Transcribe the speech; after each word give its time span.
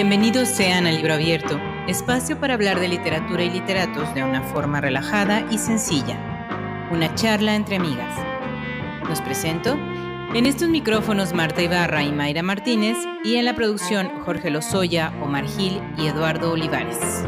Bienvenidos 0.00 0.48
sean 0.48 0.86
al 0.86 0.94
Libro 0.94 1.14
Abierto, 1.14 1.60
espacio 1.88 2.38
para 2.38 2.54
hablar 2.54 2.78
de 2.78 2.86
literatura 2.86 3.42
y 3.42 3.50
literatos 3.50 4.14
de 4.14 4.22
una 4.22 4.42
forma 4.42 4.80
relajada 4.80 5.44
y 5.50 5.58
sencilla. 5.58 6.86
Una 6.92 7.12
charla 7.16 7.56
entre 7.56 7.74
amigas. 7.74 8.14
Los 9.08 9.20
presento 9.20 9.76
en 10.34 10.46
estos 10.46 10.68
micrófonos 10.68 11.32
Marta 11.32 11.62
Ibarra 11.62 12.04
y 12.04 12.12
Mayra 12.12 12.44
Martínez 12.44 12.96
y 13.24 13.38
en 13.38 13.44
la 13.44 13.56
producción 13.56 14.20
Jorge 14.24 14.50
Lozoya, 14.50 15.12
Omar 15.20 15.48
Gil 15.48 15.82
y 15.96 16.06
Eduardo 16.06 16.52
Olivares. 16.52 17.24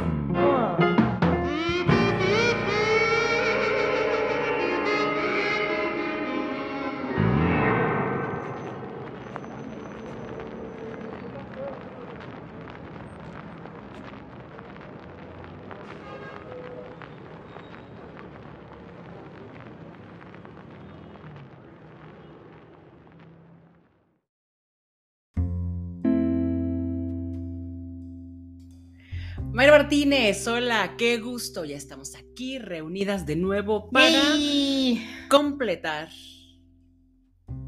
Martínez, 29.90 30.46
hola, 30.46 30.94
qué 30.96 31.18
gusto. 31.18 31.64
Ya 31.64 31.76
estamos 31.76 32.14
aquí 32.14 32.60
reunidas 32.60 33.26
de 33.26 33.34
nuevo 33.34 33.90
para 33.90 34.36
¡Yay! 34.36 35.04
completar 35.28 36.10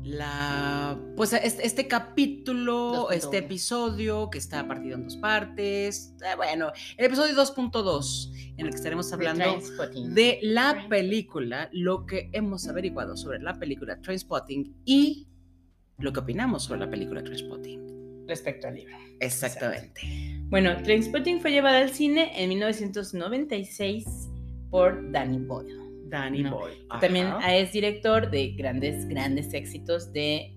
la 0.05 0.97
pues 1.17 1.33
este, 1.33 1.67
este 1.67 1.89
capítulo, 1.89 3.09
2.1. 3.09 3.13
este 3.15 3.39
episodio 3.39 4.31
que 4.31 4.39
está 4.39 4.69
partido 4.69 4.95
en 4.95 5.03
dos 5.03 5.17
partes. 5.17 6.15
Eh, 6.25 6.37
bueno, 6.37 6.71
el 6.97 7.07
episodio 7.07 7.35
2.2 7.35 8.55
en 8.57 8.67
el 8.67 8.71
que 8.71 8.77
estaremos 8.77 9.13
hablando 9.13 9.59
de 10.11 10.39
la 10.43 10.87
película, 10.89 11.71
lo 11.73 12.07
que 12.07 12.31
hemos 12.33 12.69
averiguado 12.69 13.17
sobre 13.17 13.41
la 13.41 13.59
película 13.59 14.01
Trainspotting 14.01 14.83
y 14.85 15.27
lo 15.99 16.13
que 16.13 16.21
opinamos 16.21 16.63
sobre 16.63 16.79
la 16.79 16.89
película 16.89 17.21
Trainspotting. 17.25 18.02
Respecto 18.27 18.69
al 18.69 18.75
libro. 18.77 18.97
Exactamente. 19.21 20.01
Bueno, 20.49 20.77
Trainspotting 20.83 21.41
fue 21.41 21.53
llevada 21.53 21.79
al 21.79 21.91
cine 21.91 22.33
en 22.37 22.49
1996 22.51 24.05
por 24.71 25.11
Danny 25.13 25.39
Boyle. 25.39 25.79
Danny 26.07 26.43
No. 26.43 26.59
Boyle. 26.59 26.87
También 27.01 27.29
es 27.49 27.73
director 27.73 28.31
de 28.31 28.53
grandes, 28.53 29.09
grandes 29.09 29.55
éxitos 29.55 30.13
de 30.13 30.55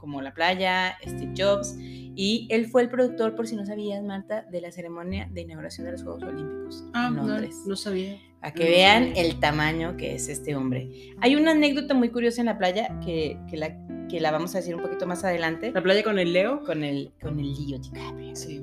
como 0.00 0.20
La 0.22 0.32
Playa, 0.34 0.96
Steve 1.06 1.32
Jobs, 1.36 1.76
y 1.78 2.48
él 2.50 2.66
fue 2.66 2.82
el 2.82 2.88
productor, 2.88 3.36
por 3.36 3.46
si 3.46 3.54
no 3.56 3.64
sabías, 3.64 4.02
Marta, 4.02 4.42
de 4.50 4.60
la 4.60 4.72
ceremonia 4.72 5.28
de 5.30 5.42
inauguración 5.42 5.86
de 5.86 5.92
los 5.92 6.02
Juegos 6.02 6.22
Olímpicos 6.24 6.84
Ah, 6.92 7.06
en 7.08 7.16
no, 7.16 7.26
Londres. 7.28 7.62
no 7.66 7.76
sabía. 7.76 8.16
A 8.42 8.52
que 8.52 8.64
no 8.64 8.70
vean 8.70 9.08
sabía. 9.08 9.22
el 9.22 9.38
tamaño 9.38 9.96
que 9.96 10.14
es 10.14 10.28
este 10.28 10.56
hombre. 10.56 10.90
Hay 11.20 11.36
una 11.36 11.52
anécdota 11.52 11.94
muy 11.94 12.08
curiosa 12.08 12.40
en 12.40 12.46
la 12.46 12.58
playa 12.58 12.98
que, 13.04 13.38
que 13.48 13.56
la, 13.56 13.76
que 14.08 14.18
la 14.20 14.30
vamos 14.32 14.54
a 14.54 14.58
decir 14.58 14.74
un 14.74 14.82
poquito 14.82 15.06
más 15.06 15.24
adelante 15.24 15.70
¿La 15.72 15.82
playa 15.82 16.02
con 16.02 16.18
el 16.18 16.32
Leo? 16.32 16.64
con 16.64 16.82
el, 16.82 17.12
con 17.20 17.38
el 17.38 17.52
Leo 17.52 17.78
DiCaprio. 17.78 18.34
Sí. 18.34 18.60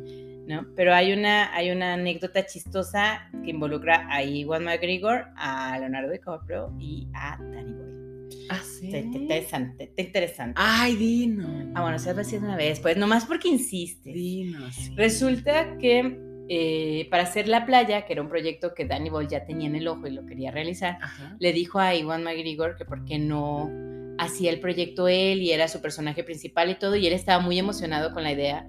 ¿no? 0.48 0.66
Pero 0.76 0.94
hay 0.96 1.14
una, 1.14 1.54
hay 1.54 1.72
una 1.72 1.94
anécdota 1.94 2.46
chistosa 2.46 3.30
que 3.44 3.52
involucra 3.52 4.08
a 4.10 4.24
Iwan 4.24 4.64
McGregor, 4.64 5.26
a 5.36 5.78
Leonardo 5.78 6.10
DiCaprio 6.12 6.74
y 6.80 7.08
a 7.14 7.38
Danny 7.38 7.74
Boyle. 7.74 8.07
Ah, 8.50 8.62
sí. 8.64 8.88
Está, 8.88 8.98
está 9.00 9.18
interesante, 9.18 9.84
está 9.86 10.02
interesante. 10.02 10.54
Ay, 10.56 10.96
Dino. 10.96 11.72
Ah, 11.76 11.82
bueno, 11.82 12.00
se 12.00 12.08
va 12.14 12.22
a 12.22 12.24
decir 12.24 12.40
una 12.40 12.56
vez, 12.56 12.80
pues 12.80 12.98
nomás 12.98 13.26
porque 13.26 13.48
insiste. 13.48 14.12
Dino, 14.12 14.72
sí. 14.72 14.94
Resulta 14.96 15.78
que 15.78 16.18
eh, 16.50 17.08
para 17.12 17.24
hacer 17.24 17.48
La 17.48 17.66
Playa, 17.66 18.06
que 18.06 18.14
era 18.14 18.22
un 18.22 18.30
proyecto 18.30 18.74
que 18.74 18.86
Danny 18.86 19.10
Boyle 19.10 19.28
ya 19.30 19.46
tenía 19.46 19.68
en 19.68 19.76
el 19.76 19.88
ojo 19.88 20.08
y 20.08 20.12
lo 20.12 20.26
quería 20.26 20.52
realizar, 20.52 20.98
Ajá. 21.02 21.36
le 21.40 21.52
dijo 21.52 21.80
a 21.80 21.94
Iwan 21.96 22.24
McGregor 22.24 22.78
que 22.78 22.86
por 22.86 23.04
qué 23.04 23.20
no 23.20 23.70
hacía 24.18 24.52
el 24.52 24.60
proyecto 24.60 25.08
él 25.08 25.42
y 25.42 25.52
era 25.52 25.68
su 25.68 25.82
personaje 25.82 26.24
principal 26.24 26.70
y 26.72 26.76
todo, 26.76 26.96
y 26.96 27.06
él 27.06 27.14
estaba 27.14 27.42
muy 27.42 27.60
emocionado 27.60 28.14
con 28.14 28.24
la 28.24 28.32
idea 28.32 28.66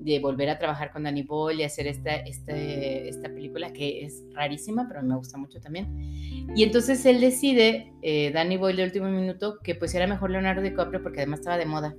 de 0.00 0.18
volver 0.18 0.48
a 0.48 0.58
trabajar 0.58 0.90
con 0.92 1.02
Danny 1.04 1.22
Boyle 1.22 1.60
y 1.60 1.64
hacer 1.64 1.86
esta, 1.86 2.16
este- 2.16 3.08
esta 3.08 3.28
película 3.28 3.72
que 3.72 4.04
es 4.04 4.24
rarísima, 4.32 4.86
pero 4.88 5.02
me 5.02 5.14
gusta 5.14 5.36
mucho 5.38 5.60
también. 5.60 5.86
Y 6.56 6.62
entonces 6.62 7.04
él 7.06 7.20
decide, 7.20 7.92
eh, 8.02 8.30
Danny 8.32 8.56
Boyle 8.56 8.76
de 8.78 8.84
último 8.84 9.08
minuto, 9.08 9.58
que 9.62 9.74
pues 9.74 9.94
era 9.94 10.06
mejor 10.06 10.30
Leonardo 10.30 10.62
DiCaprio 10.62 11.02
porque 11.02 11.20
además 11.20 11.40
estaba 11.40 11.58
de 11.58 11.66
moda. 11.66 11.94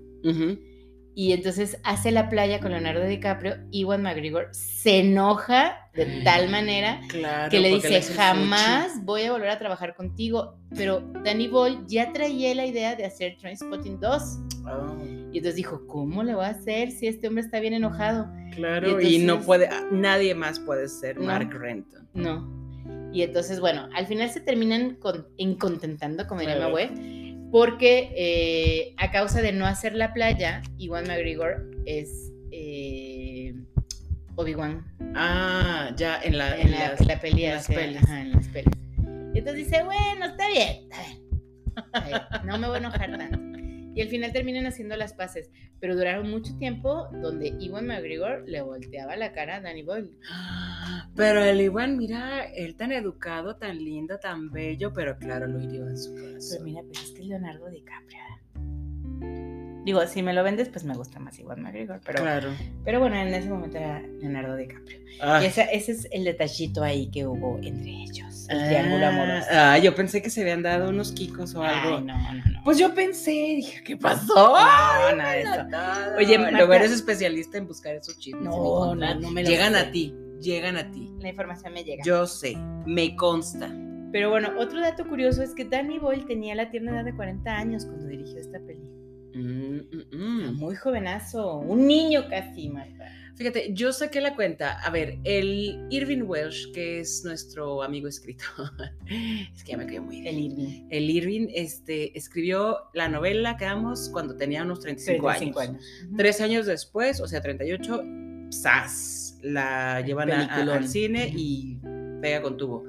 Y 1.14 1.34
entonces 1.34 1.78
hace 1.84 2.12
la 2.12 2.30
playa 2.30 2.60
con 2.62 2.72
Leonardo 2.72 3.06
DiCaprio, 3.06 3.56
Iwan 3.72 4.02
McGregor 4.02 4.48
se 4.52 5.00
enoja 5.00 5.78
de 5.94 6.22
tal 6.24 6.50
manera 6.50 7.02
Claro. 7.10 7.52
que 7.52 7.60
le 7.60 7.68
dice, 7.70 8.02
jamás 8.02 9.04
voy 9.04 9.24
a 9.24 9.32
volver 9.34 9.50
a 9.50 9.60
trabajar 9.60 9.94
contigo. 9.94 10.56
Pero 10.76 11.02
Danny 11.26 11.50
Boyle 11.50 11.80
ya 11.86 12.14
traía 12.14 12.56
la 12.56 12.66
idea 12.66 12.96
de 12.96 13.04
hacer 13.06 13.36
Trainspotting 13.38 14.00
2. 14.00 14.22
Oh, 14.66 14.98
Y 15.32 15.38
entonces 15.38 15.56
dijo, 15.56 15.86
¿cómo 15.88 16.24
le 16.24 16.36
voy 16.36 16.46
a 16.46 16.50
hacer 16.50 16.92
si 16.92 17.08
este 17.08 17.28
hombre 17.28 17.44
está 17.44 17.60
bien 17.60 17.74
enojado? 17.74 18.28
claro, 18.54 19.00
Y 19.02 19.16
y, 19.16 19.20
no 19.20 19.40
puede, 19.42 19.70
nadie 19.92 20.36
más 20.36 20.60
puede 20.60 20.88
ser 20.90 21.18
No. 21.18 21.26
Mark 21.26 21.50
Renton. 21.54 22.08
No. 22.14 22.62
Y 23.14 23.24
entonces, 23.24 23.60
bueno, 23.60 23.90
al 23.96 24.08
final 24.08 24.30
se 24.30 24.40
terminan 24.42 24.96
con, 24.96 25.28
encontentando, 25.38 26.28
como 26.28 26.42
diría 26.42 26.56
mi 26.68 27.50
porque 27.52 28.14
eh, 28.16 28.94
a 28.98 29.12
causa 29.12 29.42
de 29.42 29.52
no 29.52 29.66
hacer 29.66 29.94
la 29.96 30.14
playa, 30.14 30.62
Iwan 30.78 31.06
McGregor 31.08 31.70
es 31.86 32.32
eh, 32.52 33.54
Obi-Wan 34.36 34.86
Ah, 35.16 35.92
ya 35.98 36.22
en 36.22 36.38
la, 36.38 36.58
en 36.58 36.72
las- 36.72 37.02
en 37.02 37.08
la 37.08 37.20
peli 37.20 37.46
en 37.46 37.56
las 37.56 37.68
pelis. 37.68 37.98
ajá, 38.04 38.22
en 38.22 38.32
las 38.32 38.48
pelis. 38.48 38.74
Y 39.34 39.40
entonces 39.40 39.66
dice, 39.66 39.84
bueno, 39.84 40.26
está 40.26 40.48
bien, 40.48 40.84
está 40.84 40.98
bien. 41.06 41.22
Está 41.76 42.00
bien, 42.08 42.48
No 42.48 42.58
me 42.58 42.68
voy 42.68 42.76
a 42.76 42.80
enojar 42.80 43.18
tanto. 43.18 43.51
Y 43.94 44.02
al 44.02 44.08
final 44.08 44.32
terminan 44.32 44.66
haciendo 44.66 44.96
las 44.96 45.14
paces, 45.14 45.50
pero 45.80 45.96
duraron 45.96 46.30
mucho 46.30 46.56
tiempo 46.58 47.10
donde 47.22 47.56
Iwan 47.60 47.88
McGregor 47.88 48.44
le 48.48 48.62
volteaba 48.62 49.16
la 49.16 49.34
cara 49.34 49.58
a 49.58 49.62
Danny 49.62 49.84
Boyle. 49.84 50.12
Pero 51.16 51.44
el 51.44 51.60
Iwan, 51.60 51.98
mira, 51.98 52.46
él 52.46 52.76
tan 52.78 52.94
educado, 52.94 53.58
tan 53.58 53.78
lindo, 53.78 54.18
tan 54.20 54.50
bello, 54.50 54.94
pero 54.94 55.18
claro, 55.18 55.46
lo 55.46 55.60
hirió 55.60 55.88
en 55.90 55.98
su 55.98 56.14
Pero 56.14 56.28
corazón. 56.28 56.64
mira, 56.64 56.82
pues 56.84 57.04
es 57.04 57.12
que 57.12 57.24
Leonardo 57.24 57.70
DiCaprio. 57.70 58.20
Digo, 59.84 60.06
si 60.06 60.22
me 60.22 60.32
lo 60.34 60.44
vendes, 60.44 60.70
pues 60.70 60.84
me 60.86 60.94
gusta 60.96 61.20
más 61.20 61.40
Iwan 61.40 61.62
McGregor, 61.62 62.02
pero, 62.06 62.22
Claro. 62.22 62.50
pero 62.86 63.00
bueno, 63.00 63.16
en 63.16 63.30
ese 63.34 63.50
momento 63.50 63.78
era 63.78 64.00
Leonardo 64.20 64.56
DiCaprio. 64.56 65.00
Ah. 65.22 65.40
Y 65.42 65.48
esa- 65.48 65.64
ese 65.64 65.94
es 65.94 66.08
el 66.12 66.24
detallito 66.24 66.84
ahí 66.84 67.10
que 67.10 67.26
hubo 67.26 67.58
entre 67.64 67.90
ellos, 68.04 68.46
el 68.50 68.68
triángulo 68.68 69.08
amoroso. 69.08 69.48
Ah, 69.52 69.78
yo 69.80 69.96
pensé 69.96 70.22
que 70.22 70.30
se 70.30 70.42
habían 70.42 70.62
dado 70.62 70.90
unos 70.90 71.12
kikos 71.14 71.56
o 71.56 71.64
algo. 71.64 71.98
Ay, 71.98 72.04
no, 72.04 72.16
no, 72.18 72.34
no. 72.34 72.64
Pues 72.64 72.78
yo 72.78 72.94
pensé, 72.94 73.32
dije, 73.32 73.84
¿qué 73.84 73.98
pasó? 73.98 74.34
No, 74.36 75.16
nada 75.16 75.32
de 75.34 75.42
eso. 75.42 75.52
Oye, 76.18 76.26
Oye, 76.28 76.38
Marta- 76.38 76.76
eres 76.76 76.92
especialista 76.92 77.58
en 77.58 77.66
buscar 77.68 77.96
esos 77.96 78.20
chismes. 78.20 78.44
No, 78.44 78.94
no, 78.94 79.16
no 79.16 79.32
me 79.32 79.42
lo 79.44 79.50
Llegan 79.50 79.74
sé. 79.74 79.80
a 79.80 79.92
ti, 79.92 80.14
llegan 80.40 80.78
a 80.78 80.92
ti. 80.92 81.12
La 81.20 81.30
información 81.30 81.74
me 81.74 81.84
llega. 81.84 82.04
Yo 82.06 82.28
sé, 82.28 82.56
me 82.86 83.16
consta. 83.16 83.68
Pero 84.12 84.30
bueno, 84.30 84.50
otro 84.60 84.80
dato 84.82 85.08
curioso 85.08 85.42
es 85.42 85.56
que 85.56 85.64
Danny 85.64 85.98
Boyle 85.98 86.26
tenía 86.26 86.54
la 86.54 86.70
tierna 86.70 86.92
edad 86.92 87.06
de 87.06 87.16
40 87.16 87.58
años 87.58 87.86
cuando 87.86 88.08
dirigió 88.08 88.40
esta 88.40 88.60
peli. 88.60 88.81
Mm, 89.92 90.16
mm, 90.16 90.50
mm. 90.52 90.54
Muy 90.58 90.76
jovenazo, 90.76 91.58
un 91.58 91.88
niño 91.88 92.28
casi, 92.30 92.70
Marta. 92.70 93.10
Fíjate, 93.36 93.74
yo 93.74 93.92
saqué 93.92 94.22
la 94.22 94.36
cuenta. 94.36 94.80
A 94.82 94.90
ver, 94.92 95.18
el 95.24 95.88
Irving 95.90 96.24
Welsh, 96.28 96.72
que 96.74 97.00
es 97.00 97.24
nuestro 97.26 97.82
amigo 97.82 98.08
escritor, 98.08 98.70
es 99.56 99.64
que 99.64 99.72
ya 99.72 99.78
me 99.78 99.88
quedé 99.88 100.00
muy 100.02 100.28
El 100.28 100.36
bien. 100.36 100.52
Irving. 100.52 100.88
El 100.92 101.10
Irving 101.10 101.48
este, 101.56 102.16
escribió 102.18 102.78
la 102.94 103.08
novela 103.08 103.58
que 103.58 103.66
damos 103.66 104.10
cuando 104.10 104.36
tenía 104.36 104.62
unos 104.64 104.82
35, 104.82 105.24
35 105.26 105.60
años. 105.60 105.72
años. 105.74 105.86
Tres 106.18 106.42
años 106.42 106.66
después, 106.68 107.20
o 107.22 107.28
sea, 107.28 107.42
38, 107.42 108.04
¡zas! 108.52 109.40
La 109.42 110.02
llevan 110.02 110.30
a- 110.32 110.76
al 110.76 110.88
cine 110.88 111.34
y 111.36 111.80
pega 112.22 112.44
con 112.44 112.58
tubo. 112.58 112.86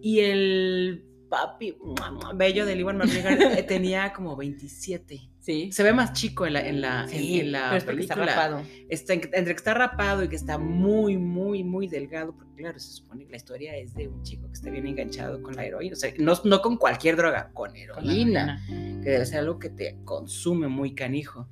Y 0.00 0.20
el 0.20 1.04
papi 1.28 1.76
bello 2.34 2.64
de 2.66 2.76
Iwan 2.76 2.96
McGregor 2.98 3.32
eh, 3.58 3.62
tenía 3.62 4.12
como 4.12 4.36
27. 4.36 5.30
Sí. 5.40 5.70
Se 5.70 5.82
ve 5.84 5.92
más 5.92 6.12
chico 6.12 6.44
en 6.46 6.54
la, 6.54 6.66
en 6.66 6.80
la, 6.80 7.02
en- 7.04 7.08
Sí, 7.08 7.40
en 7.40 7.52
la 7.52 7.70
pero 7.70 7.84
porque 7.84 8.00
está 8.00 8.14
película. 8.16 8.34
rapado. 8.46 8.62
Está 8.88 9.12
en- 9.14 9.20
entre 9.32 9.54
que 9.54 9.58
está 9.58 9.74
rapado 9.74 10.24
y 10.24 10.28
que 10.28 10.34
está 10.36 10.58
muy, 10.58 11.16
muy, 11.16 11.62
muy 11.62 11.86
delgado, 11.86 12.34
porque 12.34 12.54
claro, 12.56 12.78
se 12.80 12.90
supone 12.92 13.24
que 13.24 13.30
la 13.30 13.36
historia 13.36 13.76
es 13.76 13.94
de 13.94 14.08
un 14.08 14.22
chico 14.24 14.46
que 14.48 14.54
está 14.54 14.70
bien 14.70 14.86
enganchado 14.86 15.40
con 15.42 15.54
la 15.54 15.64
heroína, 15.64 15.92
o 15.92 15.96
sea, 15.96 16.12
no, 16.18 16.34
no 16.44 16.60
con 16.62 16.76
cualquier 16.78 17.16
droga, 17.16 17.50
con 17.54 17.76
heroína, 17.76 18.60
que 18.68 19.08
debe 19.10 19.24
ser 19.26 19.38
algo 19.40 19.58
que 19.60 19.70
te 19.70 19.98
consume 20.04 20.66
muy 20.68 20.94
canijo. 20.94 21.48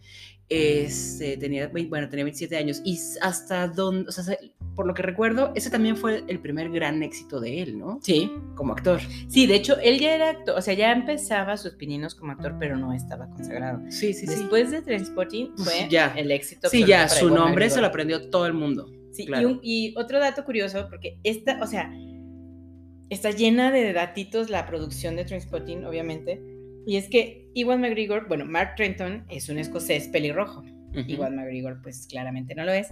Este, 0.48 1.36
tenía, 1.36 1.68
bueno, 1.68 2.08
tenía 2.08 2.24
27 2.24 2.56
años 2.56 2.82
y 2.84 2.98
hasta 3.22 3.66
donde, 3.68 4.08
o 4.08 4.12
sea, 4.12 4.24
se- 4.24 4.53
por 4.74 4.86
lo 4.86 4.94
que 4.94 5.02
recuerdo, 5.02 5.52
ese 5.54 5.70
también 5.70 5.96
fue 5.96 6.24
el 6.28 6.40
primer 6.40 6.70
gran 6.70 7.02
éxito 7.02 7.40
de 7.40 7.62
él, 7.62 7.78
¿no? 7.78 7.98
Sí. 8.02 8.30
Como 8.56 8.72
actor. 8.72 9.00
Sí, 9.28 9.46
de 9.46 9.54
hecho, 9.54 9.78
él 9.80 9.98
ya 10.00 10.14
era 10.14 10.30
actor, 10.30 10.58
o 10.58 10.62
sea, 10.62 10.74
ya 10.74 10.92
empezaba 10.92 11.56
sus 11.56 11.74
pininos 11.74 12.14
como 12.14 12.32
actor, 12.32 12.56
pero 12.58 12.76
no 12.76 12.92
estaba 12.92 13.28
consagrado. 13.28 13.80
Sí, 13.90 14.12
sí, 14.12 14.26
sí. 14.26 14.34
Después 14.34 14.70
de 14.70 14.82
Transporting 14.82 15.52
fue 15.56 15.88
Ya. 15.88 16.12
el 16.16 16.30
éxito. 16.30 16.68
Sí, 16.68 16.84
ya, 16.84 17.08
su 17.08 17.30
nombre 17.30 17.70
se 17.70 17.80
lo 17.80 17.86
aprendió 17.86 18.30
todo 18.30 18.46
el 18.46 18.52
mundo. 18.54 18.90
Sí, 19.12 19.22
y, 19.22 19.26
claro. 19.26 19.48
un- 19.48 19.60
y 19.62 19.94
otro 19.96 20.18
dato 20.18 20.44
curioso, 20.44 20.86
porque 20.90 21.18
esta, 21.22 21.62
o 21.62 21.66
sea, 21.68 21.92
está 23.10 23.30
llena 23.30 23.70
de 23.70 23.92
datitos 23.92 24.50
la 24.50 24.66
producción 24.66 25.14
de 25.16 25.24
Trainspotting, 25.24 25.84
obviamente, 25.84 26.42
y 26.86 26.96
es 26.96 27.08
que 27.08 27.48
Iwan 27.54 27.80
McGregor, 27.80 28.26
bueno, 28.28 28.44
Mark 28.44 28.74
Trenton 28.76 29.24
es 29.28 29.48
un 29.48 29.58
escocés 29.58 30.08
pelirrojo, 30.08 30.60
Ujú. 30.90 31.04
Iwan 31.06 31.36
McGregor 31.36 31.80
pues 31.82 32.06
claramente 32.08 32.54
no 32.54 32.64
lo 32.64 32.72
es, 32.72 32.88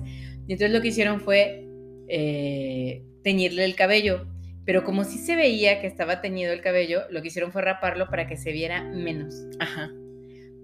y 0.46 0.52
entonces 0.52 0.70
lo 0.70 0.80
que 0.80 0.88
hicieron 0.88 1.20
fue 1.20 1.66
eh, 2.08 3.04
teñirle 3.22 3.64
el 3.64 3.74
cabello, 3.74 4.26
pero 4.64 4.84
como 4.84 5.04
sí 5.04 5.18
se 5.18 5.36
veía 5.36 5.80
que 5.80 5.86
estaba 5.86 6.20
teñido 6.20 6.52
el 6.52 6.60
cabello, 6.60 7.02
lo 7.10 7.22
que 7.22 7.28
hicieron 7.28 7.52
fue 7.52 7.62
raparlo 7.62 8.08
para 8.08 8.26
que 8.26 8.36
se 8.36 8.52
viera 8.52 8.82
menos, 8.84 9.34
Ajá. 9.58 9.90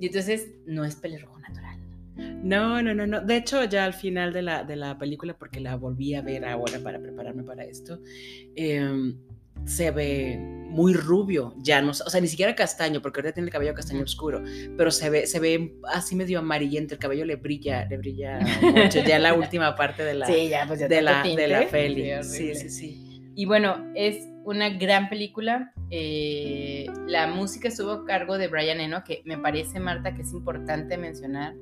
y 0.01 0.07
entonces 0.07 0.49
no 0.67 0.85
es 0.85 0.97
pelirrojo 0.97 1.39
natural. 1.41 1.79
No, 2.43 2.83
no, 2.83 2.95
no, 2.95 3.07
no. 3.07 3.21
De 3.21 3.37
hecho, 3.37 3.65
ya 3.65 3.85
al 3.85 3.95
final 3.95 4.33
de 4.33 4.43
la, 4.43 4.65
de 4.65 4.77
la 4.77 4.99
película, 4.99 5.37
porque 5.39 5.61
la 5.61 5.77
volví 5.77 6.15
a 6.15 6.23
ver 6.23 6.45
ahora 6.45 6.79
para 6.81 7.01
prepararme 7.01 7.45
para 7.45 7.65
esto, 7.65 8.01
em, 8.55 9.17
se 9.65 9.91
ve 9.91 10.39
muy 10.69 10.93
rubio, 10.93 11.55
ya 11.59 11.81
no, 11.81 11.91
o 11.91 11.95
sea, 11.95 12.21
ni 12.21 12.29
siquiera 12.29 12.55
castaño, 12.55 13.01
porque 13.01 13.21
ahorita 13.21 13.35
tiene 13.35 13.47
el 13.47 13.53
cabello 13.53 13.75
castaño 13.75 14.03
oscuro, 14.03 14.43
pero 14.77 14.91
se 14.91 15.09
ve, 15.09 15.27
se 15.27 15.41
ve 15.41 15.75
así 15.93 16.15
medio 16.15 16.41
amarillento, 16.41 16.95
el 16.95 17.01
cabello 17.01 17.25
le 17.25 17.37
brilla, 17.37 17.87
le 17.87 17.97
brilla 17.97 18.39
mucho, 18.63 19.03
ya 19.03 19.17
en 19.17 19.23
la 19.23 19.35
última 19.35 19.75
parte 19.75 20.05
de 20.05 20.15
la, 20.15 20.29
ya, 20.29 20.67
pues 20.67 20.81
de 20.81 21.01
la, 21.03 21.23
de 21.23 21.49
la 21.49 21.67
peli. 21.69 22.11
Sí, 22.23 22.55
sí, 22.55 22.69
sí. 22.69 23.31
Y 23.35 23.47
bueno, 23.47 23.77
es 23.95 24.19
una 24.45 24.69
gran 24.71 25.09
película. 25.09 25.73
eh, 25.91 26.87
la 27.07 27.29
música 27.29 27.69
estuvo 27.69 27.93
a 27.93 28.05
cargo 28.05 28.37
de 28.37 28.49
Brian 28.49 28.81
Eno, 28.81 29.05
que 29.05 29.23
me 29.25 29.39
parece, 29.39 29.81
Marta, 29.81 30.15
que 30.15 30.23
es 30.23 30.33
importante 30.33 30.99
mencionar 30.99 31.55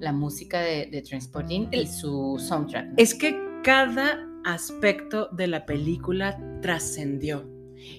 la 0.00 0.12
música 0.12 0.60
de, 0.60 0.86
de 0.86 1.02
Transporting 1.02 1.68
y 1.72 1.86
su 1.86 2.36
soundtrack. 2.38 2.86
¿no? 2.86 2.94
Es 2.96 3.14
que 3.14 3.36
cada 3.64 4.27
aspecto 4.54 5.28
de 5.32 5.46
la 5.46 5.66
película 5.66 6.38
trascendió. 6.62 7.48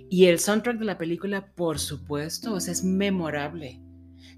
Y 0.10 0.26
el 0.26 0.40
soundtrack 0.40 0.78
de 0.80 0.86
la 0.86 0.98
película, 0.98 1.48
por 1.56 1.80
supuesto, 1.80 2.54
o 2.54 2.60
sea, 2.60 2.74
es 2.74 2.84
memorable. 2.84 3.80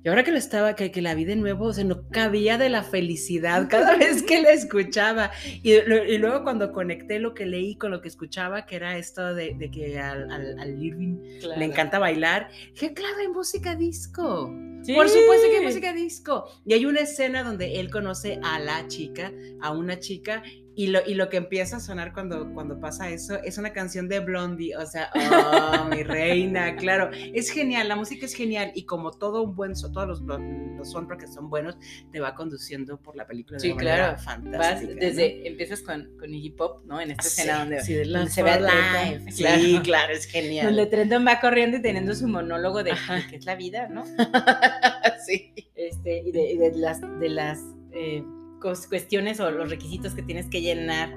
Y 0.04 0.10
ahora 0.10 0.24
que 0.24 0.32
lo 0.32 0.38
estaba, 0.38 0.76
que, 0.76 0.92
que 0.92 1.02
la 1.02 1.14
vi 1.14 1.26
de 1.26 1.36
nuevo, 1.36 1.66
o 1.66 1.74
sea, 1.74 1.84
no 1.84 2.08
cabía 2.10 2.58
de 2.58 2.70
la 2.70 2.82
felicidad 2.84 3.68
cada 3.70 3.96
vez 3.98 4.24
que 4.24 4.42
la 4.42 4.52
escuchaba. 4.52 5.32
Y, 5.64 5.80
lo- 5.86 6.04
y 6.04 6.18
luego 6.18 6.44
cuando 6.44 6.72
conecté 6.72 7.20
lo 7.20 7.34
que 7.34 7.46
leí 7.46 7.76
con 7.76 7.92
lo 7.92 8.02
que 8.02 8.08
escuchaba, 8.08 8.66
que 8.66 8.76
era 8.78 8.98
esto 8.98 9.34
de, 9.36 9.54
de 9.58 9.70
que 9.72 10.00
al, 10.00 10.32
al, 10.32 10.60
al 10.60 10.84
Irving 10.84 11.18
le 11.58 11.66
encanta 11.66 12.00
bailar, 12.00 12.50
dije, 12.74 12.94
claro, 12.94 13.16
hay 13.20 13.28
música 13.28 13.76
disco. 13.76 14.52
Sí. 14.84 14.96
Por 14.96 15.08
supuesto 15.08 15.48
que 15.52 15.58
hay 15.58 15.66
música 15.66 15.94
disco. 15.94 16.46
Y 16.66 16.74
hay 16.74 16.86
una 16.88 17.02
escena 17.02 17.44
donde 17.44 17.80
él 17.80 17.92
conoce 17.92 18.40
a 18.44 18.60
la 18.60 18.88
chica, 18.88 19.32
a 19.62 19.72
una 19.72 20.00
chica, 20.00 20.42
y 20.74 20.88
lo, 20.88 21.00
y 21.06 21.16
lo 21.16 21.30
que 21.30 21.38
empieza 21.38 21.78
a 21.78 21.80
sonar 21.80 22.14
cuando, 22.14 22.54
cuando 22.54 22.80
pasa 22.80 23.10
eso 23.10 23.36
es 23.44 23.58
una 23.58 23.74
canción 23.74 24.08
de 24.08 24.20
Blondie. 24.20 24.76
O 24.78 24.86
sea, 24.86 25.10
oh, 25.14 25.86
mi 25.86 26.04
reina, 26.04 26.76
claro. 26.78 27.10
Es 27.12 27.50
genial, 27.50 27.90
la 27.90 27.96
música 27.96 28.26
es 28.26 28.34
genial. 28.34 28.72
Y 28.74 28.86
como 28.86 29.12
todo 29.12 29.42
un 29.44 29.56
buen, 29.56 29.74
todos 29.74 30.08
los, 30.08 30.22
los 30.22 30.92
soundtracks 30.92 31.34
son 31.34 31.50
buenos, 31.50 31.78
te 32.12 32.20
va 32.20 32.36
conduciendo 32.36 32.98
por 32.98 33.16
la 33.16 33.28
película 33.28 33.58
de 33.58 33.62
Sí, 33.62 33.72
una 33.72 33.82
claro. 33.82 34.20
fantástica. 34.20 34.58
Vas 34.58 34.84
¿no? 34.84 34.96
desde, 34.96 35.48
empiezas 35.48 35.82
con, 35.82 36.18
con 36.18 36.34
Iggy 36.34 36.52
Pop, 36.52 36.86
¿no? 36.86 37.02
En 37.02 37.12
esta 37.12 37.28
escena 37.28 37.60
donde, 37.60 37.82
sí, 37.82 37.96
se 38.30 38.44
ve 38.44 38.58
claro. 38.58 39.26
Sí, 39.30 39.80
claro, 39.84 40.14
es 40.14 40.26
genial. 40.26 40.68
donde 40.68 40.86
Trenton 40.86 41.28
va 41.28 41.40
corriendo 41.42 41.78
y 41.78 41.82
teniendo 41.82 42.16
su 42.16 42.28
monólogo 42.28 42.84
de, 42.84 42.92
de 42.92 43.28
qué 43.30 43.36
es 43.36 43.46
la 43.46 43.56
vida, 43.56 43.88
¿no? 43.90 44.06
sí. 45.26 45.54
este, 45.76 46.20
y 46.20 46.32
de, 46.32 46.52
y 46.52 46.58
de 46.58 46.72
las, 46.78 47.02
de 47.20 47.30
las 47.30 47.60
eh, 47.92 48.24
cuestiones 48.62 49.40
o 49.40 49.52
los 49.52 49.70
requisitos 49.70 50.14
que 50.14 50.22
tienes 50.24 50.48
que 50.48 50.62
llenar 50.62 51.10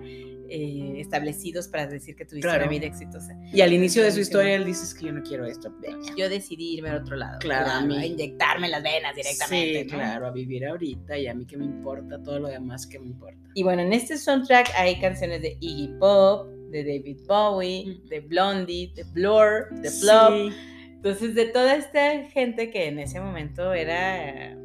eh, 0.47 0.97
establecidos 1.01 1.69
para 1.69 1.87
decir 1.87 2.15
que 2.17 2.25
tuviste 2.27 2.47
Claro. 2.47 2.65
una 2.65 2.71
vida 2.71 2.87
exitosa. 2.87 3.35
Y 3.53 3.63
al 3.63 3.73
inicio 3.73 4.03
de 4.05 4.13
su 4.13 4.21
historia 4.21 4.55
él 4.57 4.65
dice 4.67 4.85
"Es 4.85 4.95
que 4.95 5.07
yo 5.07 5.13
no 5.13 5.23
quiero 5.23 5.47
esto. 5.47 5.75
Yo 6.19 6.29
decidí 6.29 6.75
irme 6.75 6.91
a 6.91 6.97
otro 6.97 7.17
lado. 7.17 7.39
Claro, 7.41 7.71
a 7.71 7.81
mí. 7.81 7.97
a 7.97 8.05
inyectarme 8.07 8.69
las 8.69 8.83
venas 8.83 9.15
directamente. 9.17 9.85
Sí, 9.85 9.87
¿no? 9.91 9.95
claro, 9.97 10.27
a 10.27 10.31
vivir 10.33 10.67
ahorita 10.67 11.17
y 11.19 11.27
a 11.29 11.35
mí 11.35 11.47
que 11.47 11.57
me 11.57 11.65
importa, 11.65 12.23
todo 12.23 12.39
lo 12.41 12.49
demás 12.49 12.87
que 12.87 12.99
me 12.99 13.07
importa. 13.07 13.39
Y 13.55 13.63
bueno, 13.63 13.83
en 13.83 13.93
este 13.95 14.19
soundtrack 14.19 14.69
hay 14.77 15.01
canciones 15.01 15.41
de 15.41 15.57
Iggy 15.61 15.95
Pop, 15.99 16.47
de 16.71 16.85
David 16.85 17.21
Bowie, 17.27 17.87
Mm. 17.87 18.09
de 18.09 18.21
Blondie, 18.21 18.93
de 18.95 19.05
Blur, 19.05 19.71
de 19.81 19.91
Flop. 19.91 20.33
Sí, 20.51 20.57
Entonces, 20.97 21.35
de 21.35 21.47
toda 21.47 21.75
esta 21.77 22.23
gente 22.31 22.71
que 22.71 22.87
en 22.89 22.99
ese 22.99 23.19
momento 23.21 23.73
era. 23.73 24.57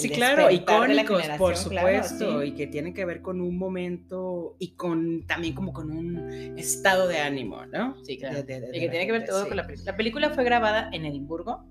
Sí, 0.00 0.10
claro, 0.10 0.50
icónicos, 0.50 1.22
por 1.38 1.54
claro, 1.54 1.56
supuesto, 1.56 2.42
sí. 2.42 2.48
y 2.48 2.52
que 2.52 2.66
tienen 2.66 2.94
que 2.94 3.04
ver 3.04 3.22
con 3.22 3.40
un 3.40 3.56
momento 3.58 4.56
y 4.58 4.72
con 4.72 5.26
también 5.26 5.54
como 5.54 5.72
con 5.72 5.90
un 5.90 6.56
estado 6.58 7.08
de 7.08 7.18
ánimo, 7.18 7.66
¿no? 7.66 7.96
Sí, 8.04 8.18
claro. 8.18 8.36
De- 8.36 8.42
de- 8.42 8.60
de 8.60 8.76
Y 8.76 8.80
que 8.80 8.88
tiene 8.88 9.06
que 9.06 9.12
ver 9.12 9.24
todo 9.24 9.42
sí. 9.42 9.48
con 9.48 9.56
la 9.56 9.66
película. 9.66 9.92
La 9.92 9.96
película 9.96 10.30
fue 10.30 10.44
grabada 10.44 10.88
en 10.92 11.04
Edimburgo 11.04 11.64